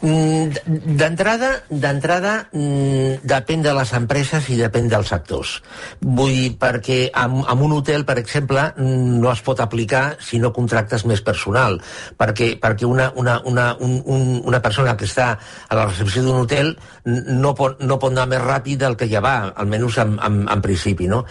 mm, 0.02 0.94
d'entrada, 1.00 1.50
d'entrada 1.70 2.34
mm, 2.54 3.24
depèn 3.26 3.64
de 3.66 3.72
les 3.74 3.94
empreses 3.98 4.50
i 4.54 4.58
depèn 4.60 4.86
dels 4.92 5.10
sectors. 5.10 5.56
Vull 6.02 6.36
dir, 6.36 6.52
perquè 6.62 7.00
en, 7.10 7.40
en 7.42 7.64
un 7.66 7.74
hotel, 7.80 8.06
per 8.06 8.20
exemple, 8.22 8.68
mm, 8.76 9.18
no 9.24 9.32
es 9.32 9.42
pot 9.42 9.64
aplicar 9.66 10.04
si 10.22 10.38
no 10.38 10.54
contractes 10.54 11.08
més 11.10 11.24
personal, 11.26 11.80
perquè, 12.22 12.52
perquè 12.62 12.86
una, 12.86 13.10
una, 13.18 13.40
una, 13.50 13.72
un, 13.82 13.98
un, 14.06 14.30
una 14.46 14.62
persona 14.62 14.94
que 14.94 15.10
està 15.10 15.32
a 15.68 15.80
la 15.80 15.88
recepció 15.90 16.22
d'un 16.28 16.44
hotel 16.44 16.76
no 17.06 17.56
pot, 17.58 17.82
no 17.82 17.98
pot 17.98 18.14
anar 18.14 18.28
més 18.30 18.46
ràpid 18.46 18.86
del 18.86 19.00
que 19.00 19.10
ja 19.10 19.24
va, 19.26 19.36
almenys 19.58 19.98
en, 20.06 20.14
en, 20.22 20.40
en 20.54 20.62
principi, 20.62 21.10
no? 21.10 21.24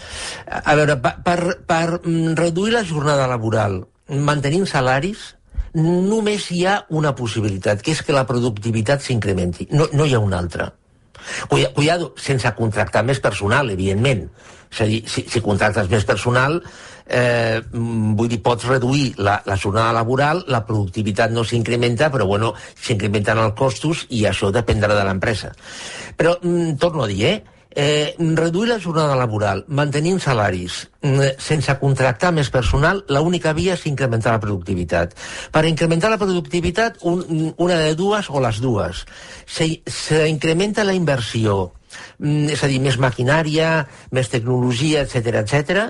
A 0.50 0.74
veure, 0.74 0.98
per, 0.98 1.38
per 1.62 1.84
reduir 2.42 2.74
la 2.74 2.86
jornada 2.86 3.30
laboral 3.30 3.84
mantenint 4.10 4.66
salaris, 4.66 5.36
només 5.74 6.50
hi 6.50 6.64
ha 6.66 6.80
una 6.90 7.14
possibilitat, 7.16 7.82
que 7.82 7.94
és 7.94 8.02
que 8.02 8.16
la 8.16 8.26
productivitat 8.26 9.02
s'incrementi. 9.04 9.68
No, 9.72 9.88
no 9.92 10.06
hi 10.06 10.14
ha 10.14 10.22
una 10.22 10.38
altra. 10.38 10.70
Cuidado, 11.50 12.14
sense 12.18 12.50
contractar 12.56 13.04
més 13.04 13.20
personal, 13.20 13.70
evidentment. 13.70 14.24
És 14.70 14.80
a 14.80 14.86
dir, 14.88 15.02
si, 15.10 15.26
si 15.28 15.42
contractes 15.44 15.90
més 15.90 16.06
personal, 16.06 16.60
eh, 17.10 17.60
vull 17.70 18.30
dir, 18.30 18.40
pots 18.42 18.66
reduir 18.70 19.14
la, 19.18 19.40
la 19.46 19.58
jornada 19.58 19.92
laboral, 19.98 20.44
la 20.48 20.62
productivitat 20.66 21.34
no 21.34 21.44
s'incrementa, 21.44 22.10
però 22.10 22.26
bueno, 22.26 22.54
s'incrementen 22.78 23.42
els 23.42 23.56
costos 23.58 24.06
i 24.16 24.24
això 24.30 24.52
dependrà 24.54 24.94
de 24.94 25.06
l'empresa. 25.06 25.52
Però, 26.16 26.36
mm, 26.40 26.76
torno 26.80 27.04
a 27.04 27.10
dir, 27.10 27.24
eh, 27.26 27.42
eh, 27.70 28.14
reduir 28.18 28.68
la 28.68 28.80
jornada 28.80 29.16
laboral, 29.16 29.64
mantenint 29.68 30.20
salaris, 30.20 30.88
mm, 31.02 31.36
sense 31.38 31.76
contractar 31.78 32.32
més 32.32 32.50
personal, 32.50 33.04
l'única 33.08 33.52
via 33.52 33.74
és 33.74 33.86
incrementar 33.86 34.32
la 34.32 34.40
productivitat. 34.40 35.14
Per 35.50 35.64
incrementar 35.66 36.10
la 36.10 36.18
productivitat, 36.18 36.98
un, 37.02 37.54
una 37.56 37.76
de 37.78 37.94
dues 37.94 38.30
o 38.30 38.40
les 38.40 38.60
dues. 38.60 39.04
S'incrementa 39.46 40.84
la 40.84 40.94
inversió, 40.94 41.72
mm, 42.18 42.50
és 42.50 42.64
a 42.64 42.66
dir, 42.66 42.80
més 42.80 42.98
maquinària, 42.98 43.86
més 44.10 44.28
tecnologia, 44.28 45.02
etc 45.02 45.40
etc. 45.44 45.88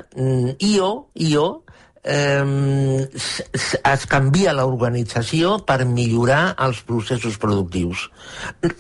I 0.59 0.79
o, 0.81 1.11
i 1.15 1.37
o 1.37 1.65
eh, 2.05 3.09
es 3.13 4.07
canvia 4.07 4.53
l'organització 4.53 5.59
per 5.65 5.85
millorar 5.85 6.55
els 6.59 6.83
processos 6.83 7.39
productius. 7.39 8.11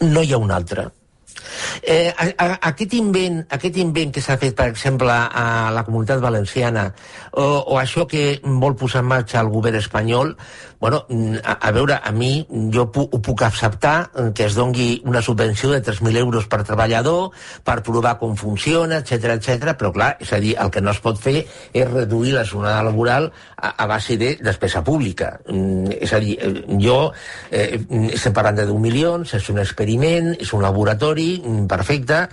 No 0.00 0.22
hi 0.22 0.32
ha 0.32 0.38
un 0.38 0.50
altre. 0.50 0.90
Eh, 1.82 2.12
a, 2.12 2.26
a, 2.36 2.46
aquest, 2.70 2.94
invent, 2.98 3.40
aquest 3.50 3.78
invent 3.80 4.12
que 4.14 4.22
s'ha 4.24 4.38
fet, 4.40 4.54
per 4.56 4.68
exemple, 4.72 5.10
a 5.10 5.70
la 5.74 5.84
comunitat 5.86 6.20
valenciana, 6.22 6.90
o, 7.32 7.46
o 7.74 7.78
això 7.80 8.06
que 8.10 8.40
vol 8.44 8.76
posar 8.76 9.04
en 9.04 9.10
marxa 9.12 9.40
el 9.40 9.52
govern 9.52 9.78
espanyol, 9.80 10.34
bueno, 10.80 11.04
a, 11.44 11.58
a 11.68 11.70
veure, 11.76 11.98
a 12.02 12.10
mi 12.12 12.46
jo 12.72 12.86
pu, 12.92 13.04
ho 13.04 13.20
puc 13.20 13.42
acceptar 13.44 14.10
que 14.34 14.46
es 14.46 14.56
dongui 14.56 15.02
una 15.04 15.20
subvenció 15.20 15.68
de 15.74 15.82
3.000 15.84 16.16
euros 16.16 16.46
per 16.48 16.62
treballador, 16.64 17.34
per 17.64 17.82
provar 17.84 18.16
com 18.18 18.32
funciona, 18.36 19.02
etc 19.04 19.36
etc. 19.36 19.74
però 19.76 19.92
clar, 19.92 20.14
és 20.24 20.32
a 20.32 20.40
dir, 20.40 20.54
el 20.56 20.72
que 20.72 20.80
no 20.80 20.94
es 20.94 21.02
pot 21.04 21.20
fer 21.20 21.42
és 21.44 21.90
reduir 21.90 22.32
la 22.32 22.46
jornada 22.48 22.86
laboral 22.86 23.28
a, 23.56 23.74
a 23.76 23.86
base 23.86 24.16
de 24.16 24.32
despesa 24.40 24.80
pública. 24.84 25.34
Mm, 25.52 26.00
és 26.00 26.14
a 26.16 26.22
dir, 26.24 26.38
eh, 26.40 26.64
jo 26.80 26.98
eh, 27.50 27.76
estem 28.14 28.32
parlant 28.32 28.56
de 28.56 28.66
10 28.70 28.80
milions, 28.80 29.36
és 29.36 29.52
un 29.52 29.60
experiment, 29.60 30.32
és 30.40 30.54
un 30.56 30.64
laboratori, 30.64 31.19
Mm, 31.40 31.66
perfecte, 31.70 32.24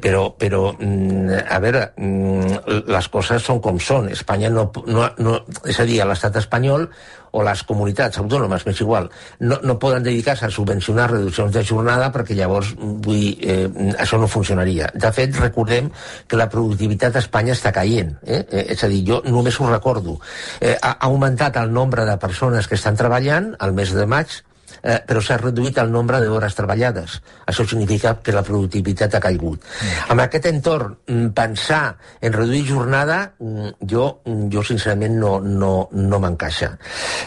però, 0.00 0.34
però 0.38 0.74
mm, 0.78 1.48
a 1.50 1.58
veure, 1.58 1.82
mm, 1.96 2.86
les 2.86 3.08
coses 3.10 3.42
són 3.42 3.60
com 3.60 3.80
són. 3.82 4.08
Espanya 4.12 4.50
no, 4.52 4.68
no, 4.86 5.08
no 5.18 5.38
és 5.66 5.80
a 5.80 5.86
dir, 5.88 5.98
l'estat 6.06 6.38
espanyol 6.38 6.86
o 7.32 7.42
les 7.42 7.62
comunitats 7.64 8.20
autònomes, 8.20 8.66
més 8.68 8.80
igual, 8.84 9.08
no, 9.40 9.56
no 9.64 9.78
poden 9.80 10.04
dedicar-se 10.04 10.46
a 10.46 10.52
subvencionar 10.52 11.08
reduccions 11.10 11.52
de 11.54 11.64
jornada 11.64 12.10
perquè 12.12 12.36
llavors, 12.36 12.74
vull 12.76 13.24
eh, 13.40 13.64
això 13.96 14.20
no 14.20 14.28
funcionaria. 14.28 14.90
De 14.94 15.12
fet, 15.16 15.34
recordem 15.40 15.88
que 16.28 16.36
la 16.36 16.50
productivitat 16.52 17.16
a 17.16 17.24
Espanya 17.24 17.56
està 17.56 17.72
caient. 17.72 18.12
Eh? 18.22 18.44
eh 18.44 18.66
és 18.76 18.84
a 18.84 18.92
dir, 18.92 19.02
jo 19.08 19.22
només 19.24 19.58
ho 19.60 19.70
recordo. 19.70 20.18
Eh, 20.60 20.76
ha 20.76 20.96
augmentat 21.08 21.56
el 21.56 21.72
nombre 21.72 22.04
de 22.04 22.18
persones 22.20 22.68
que 22.68 22.76
estan 22.76 23.00
treballant 23.00 23.54
al 23.58 23.72
mes 23.72 23.96
de 23.96 24.06
maig 24.06 24.42
eh, 24.82 24.98
però 25.06 25.22
s'ha 25.22 25.38
reduït 25.40 25.78
el 25.78 25.90
nombre 25.92 26.20
d'hores 26.22 26.56
treballades. 26.58 27.18
Això 27.46 27.66
significa 27.68 28.16
que 28.22 28.34
la 28.34 28.42
productivitat 28.46 29.14
ha 29.14 29.22
caigut. 29.22 29.62
Mm. 29.62 30.10
Amb 30.14 30.24
aquest 30.26 30.48
entorn, 30.50 30.96
mm, 31.06 31.28
pensar 31.36 31.96
en 32.20 32.32
reduir 32.32 32.66
jornada, 32.68 33.32
mm, 33.38 33.86
jo, 33.88 34.22
mm, 34.24 34.48
jo 34.52 34.62
sincerament 34.62 35.18
no, 35.18 35.38
no, 35.40 35.88
no 35.92 36.18
m'encaixa. 36.18 36.76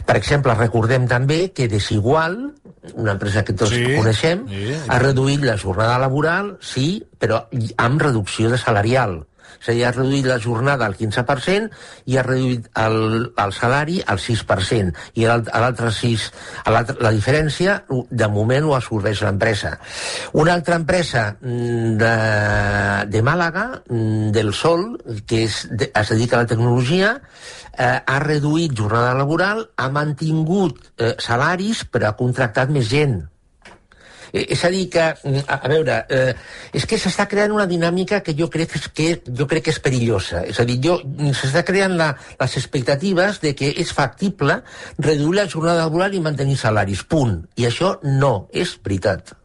Per 0.05 0.15
exemple, 0.17 0.53
recordem 0.55 1.07
també 1.07 1.51
que 1.53 1.69
Desigual, 1.75 2.53
una 2.93 3.13
empresa 3.13 3.43
que 3.43 3.53
tots 3.53 3.73
sí, 3.73 3.83
coneixem, 3.97 4.45
sí, 4.47 4.75
ha 4.87 4.99
reduït 4.99 5.43
la 5.43 5.57
jornada 5.57 5.97
laboral, 5.99 6.57
sí, 6.61 7.03
però 7.19 7.47
amb 7.77 8.01
reducció 8.01 8.49
de 8.49 8.57
salarial 8.57 9.25
És 9.61 9.69
a 9.69 9.75
dir, 9.75 9.83
ha 9.87 9.93
reduït 9.95 10.27
la 10.29 10.39
jornada 10.41 10.87
al 10.87 10.95
15% 10.97 11.69
i 12.11 12.17
ha 12.17 12.25
reduït 12.25 12.69
el, 12.81 12.97
el 13.41 13.55
salari 13.55 13.99
al 14.05 14.21
6%. 14.21 14.93
I 15.21 15.27
l'altre 15.27 15.91
6, 15.91 16.27
la 16.69 17.13
diferència, 17.15 17.77
de 17.89 18.29
moment, 18.31 18.69
ho 18.69 18.75
absorbeix 18.77 19.23
l'empresa. 19.25 19.75
Una 20.33 20.55
altra 20.55 20.79
empresa 20.81 21.27
mm, 21.39 21.93
de, 22.01 22.15
de 23.11 23.23
Màlaga, 23.25 23.67
mm, 23.89 24.31
del 24.35 24.53
Sol, 24.53 24.87
que 25.27 25.45
és, 25.49 25.61
es 25.85 26.15
dedica 26.15 26.39
a 26.39 26.43
la 26.43 26.49
tecnologia, 26.49 27.15
eh, 27.77 27.99
ha 27.99 28.19
reduït 28.23 28.75
jornada 28.77 29.13
laboral, 29.17 29.65
ha 29.77 29.89
mantingut 29.93 30.81
eh, 30.97 31.15
salaris, 31.19 31.85
però 31.91 32.11
ha 32.11 32.19
contractat 32.19 32.73
més 32.73 32.91
gent 32.91 33.23
és 34.33 34.63
a 34.65 34.71
dir, 34.73 34.89
que, 34.89 35.05
mm, 35.23 35.45
a, 35.47 35.59
a 35.61 35.71
veure, 35.71 35.99
eh, 36.09 36.33
és 36.73 36.85
que 36.85 36.99
s'està 37.01 37.27
creant 37.27 37.53
una 37.55 37.67
dinàmica 37.69 38.21
que 38.25 38.35
jo 38.37 38.49
crec 38.49 38.77
que, 38.93 39.09
jo 39.25 39.47
crec 39.47 39.67
que 39.67 39.73
és 39.75 39.79
perillosa. 39.79 40.43
És 40.45 40.59
a 40.59 40.65
dir, 40.65 40.79
mm, 40.79 41.31
s'està 41.37 41.63
creant 41.63 41.95
la, 41.97 42.11
les 42.39 42.57
expectatives 42.57 43.41
de 43.41 43.55
que 43.55 43.71
és 43.71 43.93
factible 43.93 44.61
reduir 44.97 45.35
la 45.35 45.49
jornada 45.49 45.85
laboral 45.85 46.13
i 46.13 46.21
mantenir 46.21 46.57
salaris, 46.57 47.03
punt. 47.03 47.41
I 47.55 47.67
això 47.69 47.97
no 48.03 48.47
és 48.53 48.77
veritat. 48.83 49.35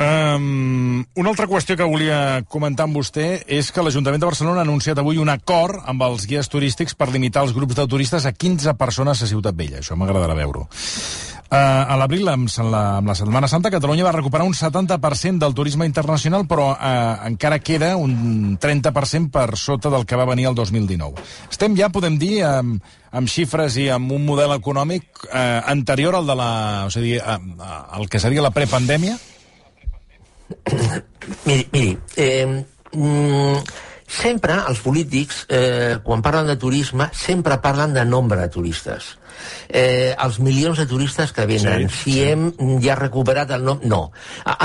Um, 0.00 1.04
una 1.14 1.28
altra 1.28 1.44
qüestió 1.44 1.74
que 1.76 1.84
volia 1.84 2.40
comentar 2.48 2.86
amb 2.86 2.96
vostè 2.96 3.42
és 3.52 3.68
que 3.68 3.82
l'Ajuntament 3.84 4.22
de 4.22 4.30
Barcelona 4.30 4.62
ha 4.62 4.64
anunciat 4.64 4.96
avui 4.96 5.20
un 5.20 5.28
acord 5.28 5.82
amb 5.84 6.06
els 6.06 6.24
guies 6.30 6.48
turístics 6.48 6.96
per 6.96 7.10
limitar 7.12 7.42
els 7.44 7.52
grups 7.52 7.76
de 7.76 7.84
turistes 7.84 8.24
a 8.24 8.32
15 8.32 8.72
persones 8.80 9.20
a 9.20 9.28
Ciutat 9.28 9.58
Vella. 9.58 9.82
Això 9.84 9.98
m'agradarà 10.00 10.38
veure-ho. 10.38 10.64
Uh, 11.50 11.56
a 11.90 11.96
l'abril, 11.98 12.28
amb, 12.30 12.46
la, 12.70 12.80
amb 13.00 13.10
la 13.10 13.14
Setmana 13.18 13.48
Santa, 13.50 13.72
Catalunya 13.74 14.04
va 14.06 14.12
recuperar 14.14 14.44
un 14.46 14.52
70% 14.54 15.42
del 15.42 15.54
turisme 15.58 15.82
internacional, 15.88 16.44
però 16.46 16.68
uh, 16.76 17.26
encara 17.26 17.58
queda 17.58 17.96
un 17.98 18.54
30% 18.54 19.32
per 19.34 19.58
sota 19.58 19.90
del 19.90 20.06
que 20.06 20.14
va 20.14 20.28
venir 20.30 20.46
el 20.46 20.54
2019. 20.54 21.18
Estem 21.50 21.74
ja, 21.74 21.90
podem 21.90 22.20
dir, 22.22 22.44
amb, 22.46 22.78
amb 23.10 23.32
xifres 23.34 23.80
i 23.82 23.88
amb 23.90 24.14
un 24.14 24.22
model 24.30 24.54
econòmic 24.60 25.24
uh, 25.26 25.66
anterior 25.74 26.20
al 26.20 26.30
de 26.30 26.38
la... 26.38 26.50
O 26.86 26.94
sigui, 26.94 27.16
uh, 27.18 27.42
el 27.98 28.06
que 28.06 28.22
seria 28.22 28.46
la 28.46 28.54
prepandèmia? 28.54 29.18
Miri, 31.46 31.66
miri 31.74 31.90
eh, 32.16 32.46
mm, 32.94 33.58
sempre 34.06 34.62
els 34.70 34.80
polítics, 34.82 35.44
eh, 35.50 35.98
quan 36.02 36.22
parlen 36.22 36.46
de 36.46 36.56
turisme, 36.58 37.10
sempre 37.10 37.58
parlen 37.58 37.94
de 37.94 38.06
nombre 38.06 38.38
de 38.38 38.48
turistes 38.54 39.16
eh, 39.68 40.14
els 40.16 40.40
milions 40.40 40.78
de 40.78 40.86
turistes 40.90 41.32
que 41.36 41.46
venen, 41.46 41.88
sí, 41.88 41.96
si 42.02 42.16
sí. 42.18 42.24
hem 42.30 42.80
ja 42.82 42.96
recuperat 42.98 43.50
el 43.56 43.66
nom... 43.66 43.82
No. 43.90 44.02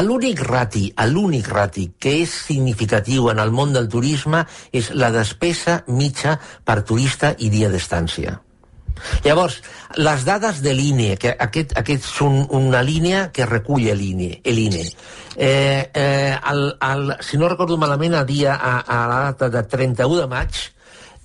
L'únic 0.05 0.41
rati, 0.45 0.87
l'únic 1.11 1.49
rati 1.51 1.89
que 1.99 2.17
és 2.23 2.39
significatiu 2.49 3.29
en 3.33 3.41
el 3.43 3.53
món 3.55 3.73
del 3.75 3.89
turisme 3.91 4.45
és 4.75 4.91
la 4.93 5.11
despesa 5.13 5.81
mitja 5.87 6.39
per 6.65 6.81
turista 6.87 7.35
i 7.39 7.51
dia 7.53 7.71
d'estància. 7.71 8.39
Llavors, 9.25 9.57
les 9.99 10.23
dades 10.25 10.61
de 10.63 10.73
l'INE, 10.73 11.15
que 11.19 11.33
aquest, 11.45 11.73
aquest 11.79 12.05
són 12.07 12.45
una 12.55 12.81
línia 12.85 13.27
que 13.35 13.47
recull 13.49 13.89
l'INE, 13.91 14.39
l'INE. 14.45 14.85
Eh, 15.35 15.91
eh, 15.93 16.37
el, 16.51 16.63
el, 16.89 17.11
si 17.25 17.37
no 17.37 17.49
recordo 17.51 17.77
malament, 17.77 18.15
el 18.15 18.25
dia, 18.29 18.55
a, 18.55 18.79
a 18.79 19.01
la 19.11 19.19
data 19.29 19.49
de 19.51 19.63
31 19.75 20.21
de 20.21 20.29
maig, 20.31 20.61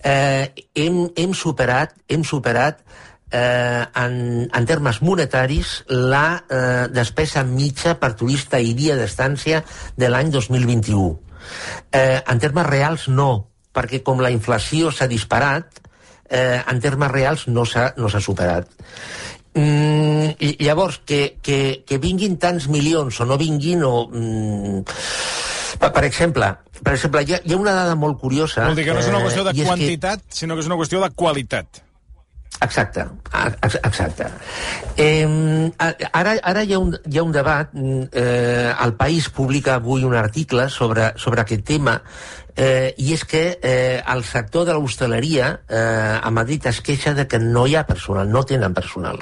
eh, 0.03 0.67
hem, 0.75 1.05
hem 1.17 1.37
superat, 1.37 1.95
hem 2.09 2.27
superat 2.27 2.83
eh, 3.31 3.85
en, 3.95 4.49
en 4.53 4.67
termes 4.67 5.01
monetaris 5.03 5.85
la 5.89 6.45
eh, 6.49 6.87
despesa 6.93 7.45
mitja 7.45 7.97
per 8.01 8.15
turista 8.19 8.61
i 8.61 8.75
dia 8.75 8.97
d'estància 8.99 9.63
de 9.97 10.11
l'any 10.11 10.33
2021. 10.35 11.11
Eh, 11.93 12.21
en 12.21 12.43
termes 12.43 12.67
reals 12.67 13.09
no, 13.09 13.31
perquè 13.75 14.03
com 14.07 14.21
la 14.21 14.33
inflació 14.35 14.91
s'ha 14.91 15.09
disparat, 15.11 15.81
eh, 16.31 16.61
en 16.67 16.81
termes 16.81 17.11
reals 17.11 17.47
no 17.49 17.65
s'ha 17.67 17.93
no 17.97 18.11
superat. 18.11 18.71
Mm, 19.55 20.37
llavors, 20.63 21.01
que, 21.05 21.37
que, 21.43 21.83
que 21.87 21.99
vinguin 21.99 22.37
tants 22.39 22.69
milions 22.71 23.19
o 23.21 23.27
no 23.27 23.39
vinguin, 23.39 23.83
o, 23.83 24.07
mm, 24.07 24.83
per, 25.81 25.91
per 25.91 26.05
exemple, 26.07 26.53
per 26.81 26.95
exemple, 26.95 27.25
hi 27.27 27.35
ha, 27.35 27.41
hi 27.45 27.55
ha 27.55 27.59
una 27.59 27.75
dada 27.75 27.97
molt 27.99 28.21
curiosa... 28.21 28.69
Vol 28.69 28.79
dir 28.79 28.87
que 28.87 28.95
no 28.95 29.03
és 29.03 29.11
una 29.11 29.23
qüestió 29.25 29.45
de 29.47 29.55
eh, 29.57 29.67
quantitat, 29.67 30.23
que... 30.23 30.43
sinó 30.43 30.57
que 30.57 30.65
és 30.65 30.71
una 30.71 30.79
qüestió 30.79 31.03
de 31.03 31.11
qualitat. 31.19 31.83
Exacte, 32.61 33.07
exacte. 33.83 34.27
Eh, 34.97 35.25
ara 36.13 36.35
ara 36.43 36.65
hi, 36.65 36.75
ha 36.75 36.81
un, 36.83 36.93
hi 37.09 37.19
ha 37.19 37.25
un 37.25 37.33
debat, 37.33 37.73
eh, 37.73 38.73
el 38.85 38.93
País 39.01 39.31
publica 39.33 39.79
avui 39.79 40.05
un 40.05 40.15
article 40.15 40.69
sobre, 40.69 41.13
sobre 41.17 41.41
aquest 41.41 41.65
tema 41.65 41.97
eh, 42.57 42.95
i 42.99 43.13
és 43.15 43.25
que 43.25 43.43
eh, 43.63 44.03
el 44.13 44.25
sector 44.25 44.67
de 44.69 44.75
l'hostaleria 44.75 45.51
eh, 45.69 46.19
a 46.23 46.31
Madrid 46.31 46.67
es 46.71 46.81
queixa 46.85 47.15
de 47.15 47.27
que 47.29 47.39
no 47.39 47.67
hi 47.67 47.77
ha 47.77 47.87
personal, 47.87 48.31
no 48.31 48.45
tenen 48.45 48.75
personal. 48.75 49.21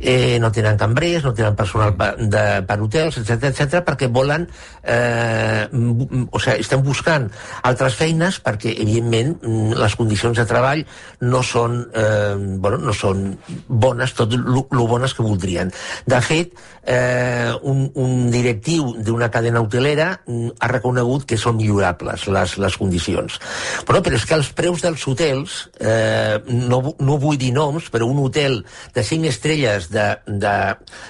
Eh, 0.00 0.38
no 0.40 0.50
tenen 0.52 0.78
cambrers, 0.78 1.24
no 1.24 1.34
tenen 1.34 1.56
personal 1.56 1.94
per, 1.96 2.12
de, 2.16 2.44
per 2.66 2.78
hotels, 2.82 3.18
etc 3.22 3.50
etc 3.50 3.82
perquè 3.86 4.10
volen, 4.12 4.46
eh, 4.82 5.66
o 5.70 6.40
sigui, 6.40 6.60
estem 6.60 6.82
buscant 6.84 7.28
altres 7.66 7.98
feines 7.98 8.40
perquè, 8.42 8.74
evidentment, 8.82 9.36
les 9.76 9.96
condicions 9.98 10.36
de 10.36 10.46
treball 10.48 10.84
no 11.26 11.42
són, 11.46 11.82
eh, 11.94 12.34
bueno, 12.36 12.80
no 12.82 12.94
són 12.96 13.28
bones, 13.66 14.14
tot 14.16 14.34
lo 14.36 14.86
bones 14.86 15.14
que 15.14 15.24
voldrien. 15.24 15.72
De 16.06 16.20
fet, 16.20 16.54
eh, 16.86 17.52
un, 17.62 17.90
un 17.94 18.30
directiu 18.30 18.94
d'una 19.02 19.30
cadena 19.30 19.60
hotelera 19.60 20.12
ha 20.16 20.68
reconegut 20.70 21.26
que 21.26 21.38
són 21.40 21.58
millorables 21.58 22.26
les, 22.30 22.56
les 22.62 22.65
condicions. 22.74 23.38
Però, 23.86 24.02
però 24.02 24.18
és 24.18 24.26
que 24.26 24.34
els 24.34 24.50
preus 24.50 24.82
dels 24.82 25.06
hotels, 25.06 25.60
eh, 25.78 26.42
no, 26.50 26.82
no 26.98 27.20
vull 27.22 27.38
dir 27.38 27.52
noms, 27.54 27.86
però 27.94 28.10
un 28.10 28.18
hotel 28.24 28.64
de 28.94 29.06
5 29.06 29.30
estrelles 29.30 29.86
de, 29.94 30.08
de, 30.26 30.56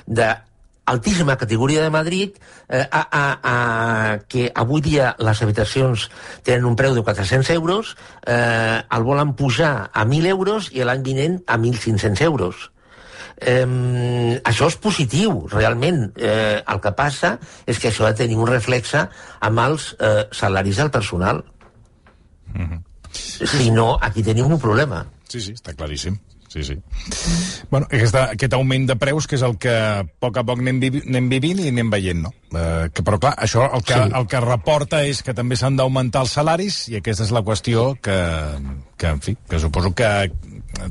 de 0.05 0.29
altíssima 0.87 1.37
categoria 1.37 1.83
de 1.83 1.91
Madrid, 1.91 2.37
eh, 2.69 2.87
a, 2.91 3.03
a, 3.11 3.25
a, 3.43 4.19
que 4.29 4.53
avui 4.55 4.81
dia 4.81 5.15
les 5.19 5.43
habitacions 5.43 6.07
tenen 6.47 6.69
un 6.69 6.79
preu 6.79 6.95
de 6.95 7.03
400 7.03 7.51
euros, 7.57 7.97
eh, 8.27 8.79
el 8.87 9.03
volen 9.03 9.35
pujar 9.35 9.91
a 9.93 10.07
1.000 10.07 10.31
euros 10.31 10.71
i 10.73 10.87
l'any 10.87 11.03
vinent 11.03 11.41
a 11.47 11.59
1.500 11.59 12.23
euros. 12.29 12.71
Eh, 13.37 14.41
això 14.45 14.69
és 14.71 14.79
positiu, 14.81 15.43
realment. 15.53 16.13
Eh, 16.17 16.63
el 16.63 16.81
que 16.81 16.93
passa 16.97 17.37
és 17.67 17.79
que 17.79 17.91
això 17.91 18.07
ha 18.07 18.13
de 18.15 18.25
tenir 18.25 18.39
un 18.41 18.49
reflexe 18.49 19.07
amb 19.41 19.65
els 19.67 19.93
eh, 20.01 20.29
salaris 20.33 20.77
del 20.77 20.91
personal. 20.91 21.45
Mm 22.55 22.69
-hmm. 22.69 22.83
Si 23.13 23.71
no, 23.71 23.99
aquí 24.01 24.23
tenim 24.23 24.47
un 24.47 24.59
problema. 24.61 25.07
Sí, 25.29 25.41
sí, 25.41 25.53
està 25.53 25.75
claríssim. 25.75 26.19
Sí, 26.49 26.63
sí. 26.65 26.77
Bueno, 27.71 27.87
aquesta, 27.91 28.31
aquest 28.33 28.55
augment 28.55 28.87
de 28.89 28.97
preus, 28.97 29.27
que 29.27 29.37
és 29.37 29.43
el 29.43 29.59
que 29.61 29.73
a 29.73 30.05
poc 30.23 30.39
a 30.41 30.45
poc 30.47 30.63
anem, 30.63 30.79
vi 30.81 31.03
anem 31.03 31.29
vivint 31.29 31.61
i 31.61 31.69
anem 31.69 31.91
veient, 31.93 32.23
no? 32.23 32.33
Eh, 32.49 32.89
que, 32.95 33.03
però, 33.05 33.19
clar, 33.21 33.35
això 33.45 33.67
el 33.77 33.83
que, 33.85 33.93
sí. 33.99 34.15
el 34.21 34.27
que 34.31 34.41
reporta 34.41 35.03
és 35.05 35.21
que 35.27 35.35
també 35.37 35.59
s'han 35.59 35.77
d'augmentar 35.77 36.23
els 36.25 36.33
salaris 36.39 36.79
i 36.89 36.97
aquesta 37.01 37.27
és 37.27 37.35
la 37.35 37.43
qüestió 37.45 37.91
que, 38.01 38.17
que, 38.97 39.11
en 39.11 39.21
fi, 39.21 39.37
que 39.51 39.61
suposo 39.61 39.93
que 39.99 40.09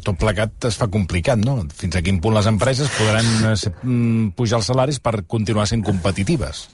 tot 0.06 0.18
plegat 0.20 0.68
es 0.70 0.78
fa 0.80 0.88
complicat, 0.92 1.40
no? 1.42 1.58
Fins 1.76 1.98
a 1.98 2.04
quin 2.06 2.22
punt 2.24 2.36
les 2.38 2.50
empreses 2.50 2.92
podran 2.98 3.28
eh, 3.52 3.56
mm, 3.56 4.34
pujar 4.38 4.62
els 4.62 4.72
salaris 4.72 5.02
per 5.04 5.22
continuar 5.28 5.68
sent 5.70 5.86
competitives? 5.86 6.68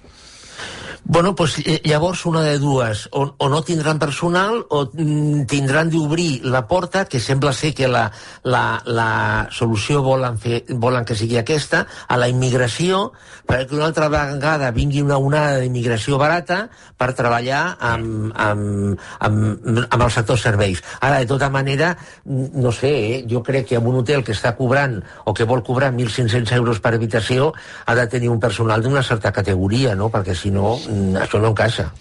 Bueno, 1.12 1.36
pues, 1.36 1.58
eh, 1.65 1.82
llavors 1.84 2.26
una 2.26 2.41
de 2.41 2.58
dues, 2.58 3.10
o, 3.12 3.36
o 3.38 3.50
no 3.50 3.62
tindran 3.63 4.00
personal 4.00 4.65
o 4.69 4.86
mm, 4.93 5.43
tindran 5.43 5.89
d'obrir 5.91 6.39
la 6.47 6.69
porta, 6.69 7.04
que 7.04 7.19
sembla 7.19 7.52
ser 7.52 7.74
que 7.76 7.89
la, 7.91 8.06
la, 8.47 8.80
la 8.86 9.50
solució 9.52 10.00
volen, 10.06 10.38
fer, 10.39 10.62
volen 10.80 11.04
que 11.04 11.17
sigui 11.19 11.36
aquesta, 11.36 11.82
a 12.08 12.15
la 12.15 12.30
immigració, 12.32 13.10
perquè 13.43 13.76
una 13.76 13.89
altra 13.89 14.08
vegada 14.08 14.69
vingui 14.71 15.02
una 15.04 15.17
onada 15.19 15.58
d'immigració 15.60 16.15
barata 16.15 16.62
per 16.95 17.10
treballar 17.12 17.76
amb, 17.84 18.32
amb, 18.32 18.95
amb, 19.19 19.67
amb 19.89 20.08
el 20.08 20.15
sector 20.15 20.39
serveis. 20.39 20.80
Ara, 21.02 21.19
de 21.19 21.28
tota 21.28 21.52
manera, 21.52 21.91
no 22.24 22.71
sé, 22.71 22.93
eh, 23.17 23.19
jo 23.28 23.43
crec 23.43 23.67
que 23.74 23.82
en 23.82 23.91
un 23.91 24.00
hotel 24.00 24.24
que 24.24 24.32
està 24.32 24.56
cobrant 24.56 25.02
o 25.26 25.36
que 25.36 25.43
vol 25.43 25.60
cobrar 25.60 25.91
1.500 25.91 26.56
euros 26.56 26.80
per 26.80 26.95
habitació 26.95 27.52
ha 27.84 28.00
de 28.00 28.08
tenir 28.08 28.32
un 28.32 28.39
personal 28.39 28.80
d'una 28.80 29.04
certa 29.04 29.36
categoria, 29.36 29.91
no? 29.91 30.08
perquè 30.08 30.39
si 30.39 30.56
no 30.56 30.78
això 31.22 31.42
no 31.42 31.52
encaixa. 31.54 31.92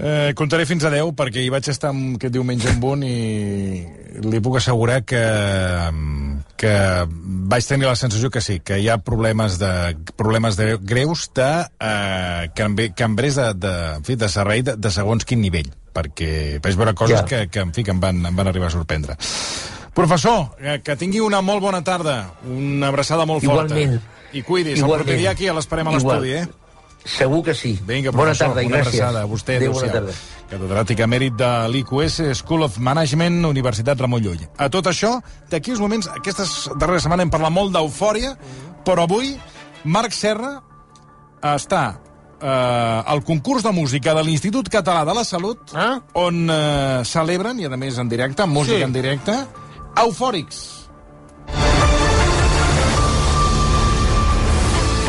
Eh, 0.00 0.32
comptaré 0.38 0.64
fins 0.70 0.84
a 0.86 0.90
10 0.92 1.10
perquè 1.18 1.42
hi 1.42 1.48
vaig 1.50 1.66
estar 1.68 1.90
aquest 1.90 2.32
diumenge 2.32 2.68
amb 2.70 2.84
un 2.92 3.02
i 3.02 3.82
li 4.22 4.38
puc 4.40 4.60
assegurar 4.60 5.00
que, 5.02 5.22
que 6.56 6.74
vaig 7.50 7.66
tenir 7.66 7.88
la 7.88 7.96
sensació 7.98 8.30
que 8.30 8.40
sí, 8.40 8.60
que 8.62 8.78
hi 8.78 8.86
ha 8.88 9.00
problemes 9.02 9.58
de, 9.58 9.72
problemes 10.16 10.56
de 10.56 10.76
greus 10.78 11.26
de 11.34 11.50
eh, 11.82 12.86
cambrers 12.94 13.40
de, 13.42 13.48
de, 13.66 13.74
en 13.98 14.06
fi, 14.06 14.16
de 14.16 14.30
servei 14.30 14.62
de, 14.62 14.76
de 14.78 14.94
segons 14.94 15.26
quin 15.26 15.42
nivell 15.42 15.68
perquè 15.90 16.62
vaig 16.62 16.78
veure 16.78 16.94
coses 16.94 17.18
ja. 17.18 17.26
que, 17.26 17.42
que, 17.50 17.66
en 17.66 17.74
fi, 17.74 17.82
que 17.84 17.90
em 17.90 18.00
van, 18.00 18.22
em 18.30 18.36
van 18.36 18.48
arribar 18.48 18.70
a 18.70 18.74
sorprendre. 18.76 19.18
Professor, 19.94 20.52
que, 20.54 20.78
que 20.86 20.96
tingui 20.96 21.20
una 21.20 21.42
molt 21.42 21.66
bona 21.66 21.82
tarda, 21.84 22.36
una 22.46 22.88
abraçada 22.94 23.26
molt 23.26 23.42
Igualment. 23.44 23.98
forta. 23.98 24.16
I 24.30 24.44
cuidis, 24.46 24.78
Igualment. 24.78 25.00
el 25.00 25.04
proper 25.04 25.18
dia 25.18 25.34
aquí 25.34 25.50
l'esperem 25.50 25.90
a 25.90 25.96
l'estudi, 25.96 26.36
eh? 26.38 26.44
Segur 27.04 27.42
que 27.44 27.54
sí. 27.54 27.78
Vinga, 27.86 28.10
bona 28.12 28.34
tarda 28.34 28.62
i 28.62 28.66
una 28.66 28.78
gràcies. 28.82 29.00
abraçada 29.00 29.22
a 29.22 29.26
vostè. 29.26 29.56
Adéu, 29.56 29.72
bona 29.72 29.92
tarda. 29.92 30.12
Catedràtic 30.50 31.00
emèrit 31.00 31.34
de 31.38 31.48
l'IQS 31.72 32.20
School 32.42 32.62
of 32.66 32.78
Management, 32.78 33.44
Universitat 33.46 33.98
Ramon 34.00 34.20
Llull. 34.22 34.42
A 34.58 34.68
tot 34.68 34.86
això, 34.90 35.20
d'aquí 35.50 35.70
uns 35.72 35.80
moments, 35.80 36.08
aquestes 36.08 36.68
darreres 36.76 37.02
setmanes 37.06 37.24
hem 37.24 37.30
parlat 37.30 37.52
molt 37.54 37.72
d'eufòria, 37.72 38.34
però 38.84 39.04
avui 39.08 39.36
Marc 39.84 40.12
Serra 40.12 40.58
està 41.42 42.00
eh, 42.42 42.46
al 43.06 43.22
concurs 43.24 43.62
de 43.62 43.72
música 43.72 44.12
de 44.14 44.22
l'Institut 44.24 44.68
Català 44.68 45.04
de 45.06 45.14
la 45.14 45.24
Salut, 45.24 45.58
Ah? 45.74 46.00
on 46.14 46.50
eh, 46.50 47.00
celebren, 47.04 47.58
i 47.60 47.64
a 47.64 47.76
més 47.76 47.96
en 47.98 48.08
directe, 48.08 48.44
música 48.46 48.76
Sí. 48.76 48.82
en 48.82 48.92
directe, 48.92 49.32
eufòrics. 49.96 50.79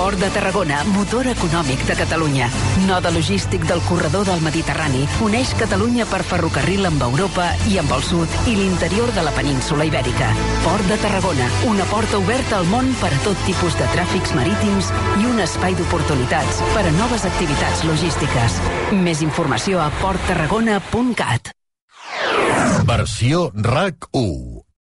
Port 0.02 0.18
de 0.18 0.32
Tarragona, 0.34 0.80
motor 0.96 1.28
econòmic 1.30 1.84
de 1.86 1.94
Catalunya. 1.94 2.48
Node 2.88 3.12
logístic 3.14 3.68
del 3.70 3.84
corredor 3.86 4.26
del 4.26 4.40
Mediterrani. 4.42 5.04
Uneix 5.22 5.52
Catalunya 5.60 6.08
per 6.10 6.24
ferrocarril 6.26 6.88
amb 6.90 7.04
Europa 7.06 7.52
i 7.70 7.78
amb 7.78 7.94
el 7.94 8.02
sud 8.08 8.50
i 8.50 8.56
l'interior 8.58 9.12
de 9.14 9.22
la 9.22 9.34
península 9.36 9.86
Ibèrica. 9.86 10.32
Port 10.64 10.90
de 10.90 10.98
Tarragona, 11.04 11.52
una 11.70 11.86
porta 11.92 12.18
oberta 12.18 12.58
al 12.58 12.66
món 12.72 12.90
per 12.98 13.12
a 13.14 13.22
tot 13.28 13.46
tipus 13.46 13.78
de 13.78 13.92
tràfics 13.94 14.34
marítims 14.40 14.90
i 15.22 15.30
un 15.30 15.38
espai 15.46 15.78
d'oportunitats 15.78 16.64
per 16.74 16.88
a 16.88 16.96
noves 16.98 17.28
activitats 17.30 17.86
logístiques. 17.86 18.58
Més 19.06 19.22
informació 19.22 19.86
a 19.86 19.92
porttarragona.cat. 20.02 21.54
Versió 22.90 23.52
RAC 23.54 24.10
1 24.18 24.70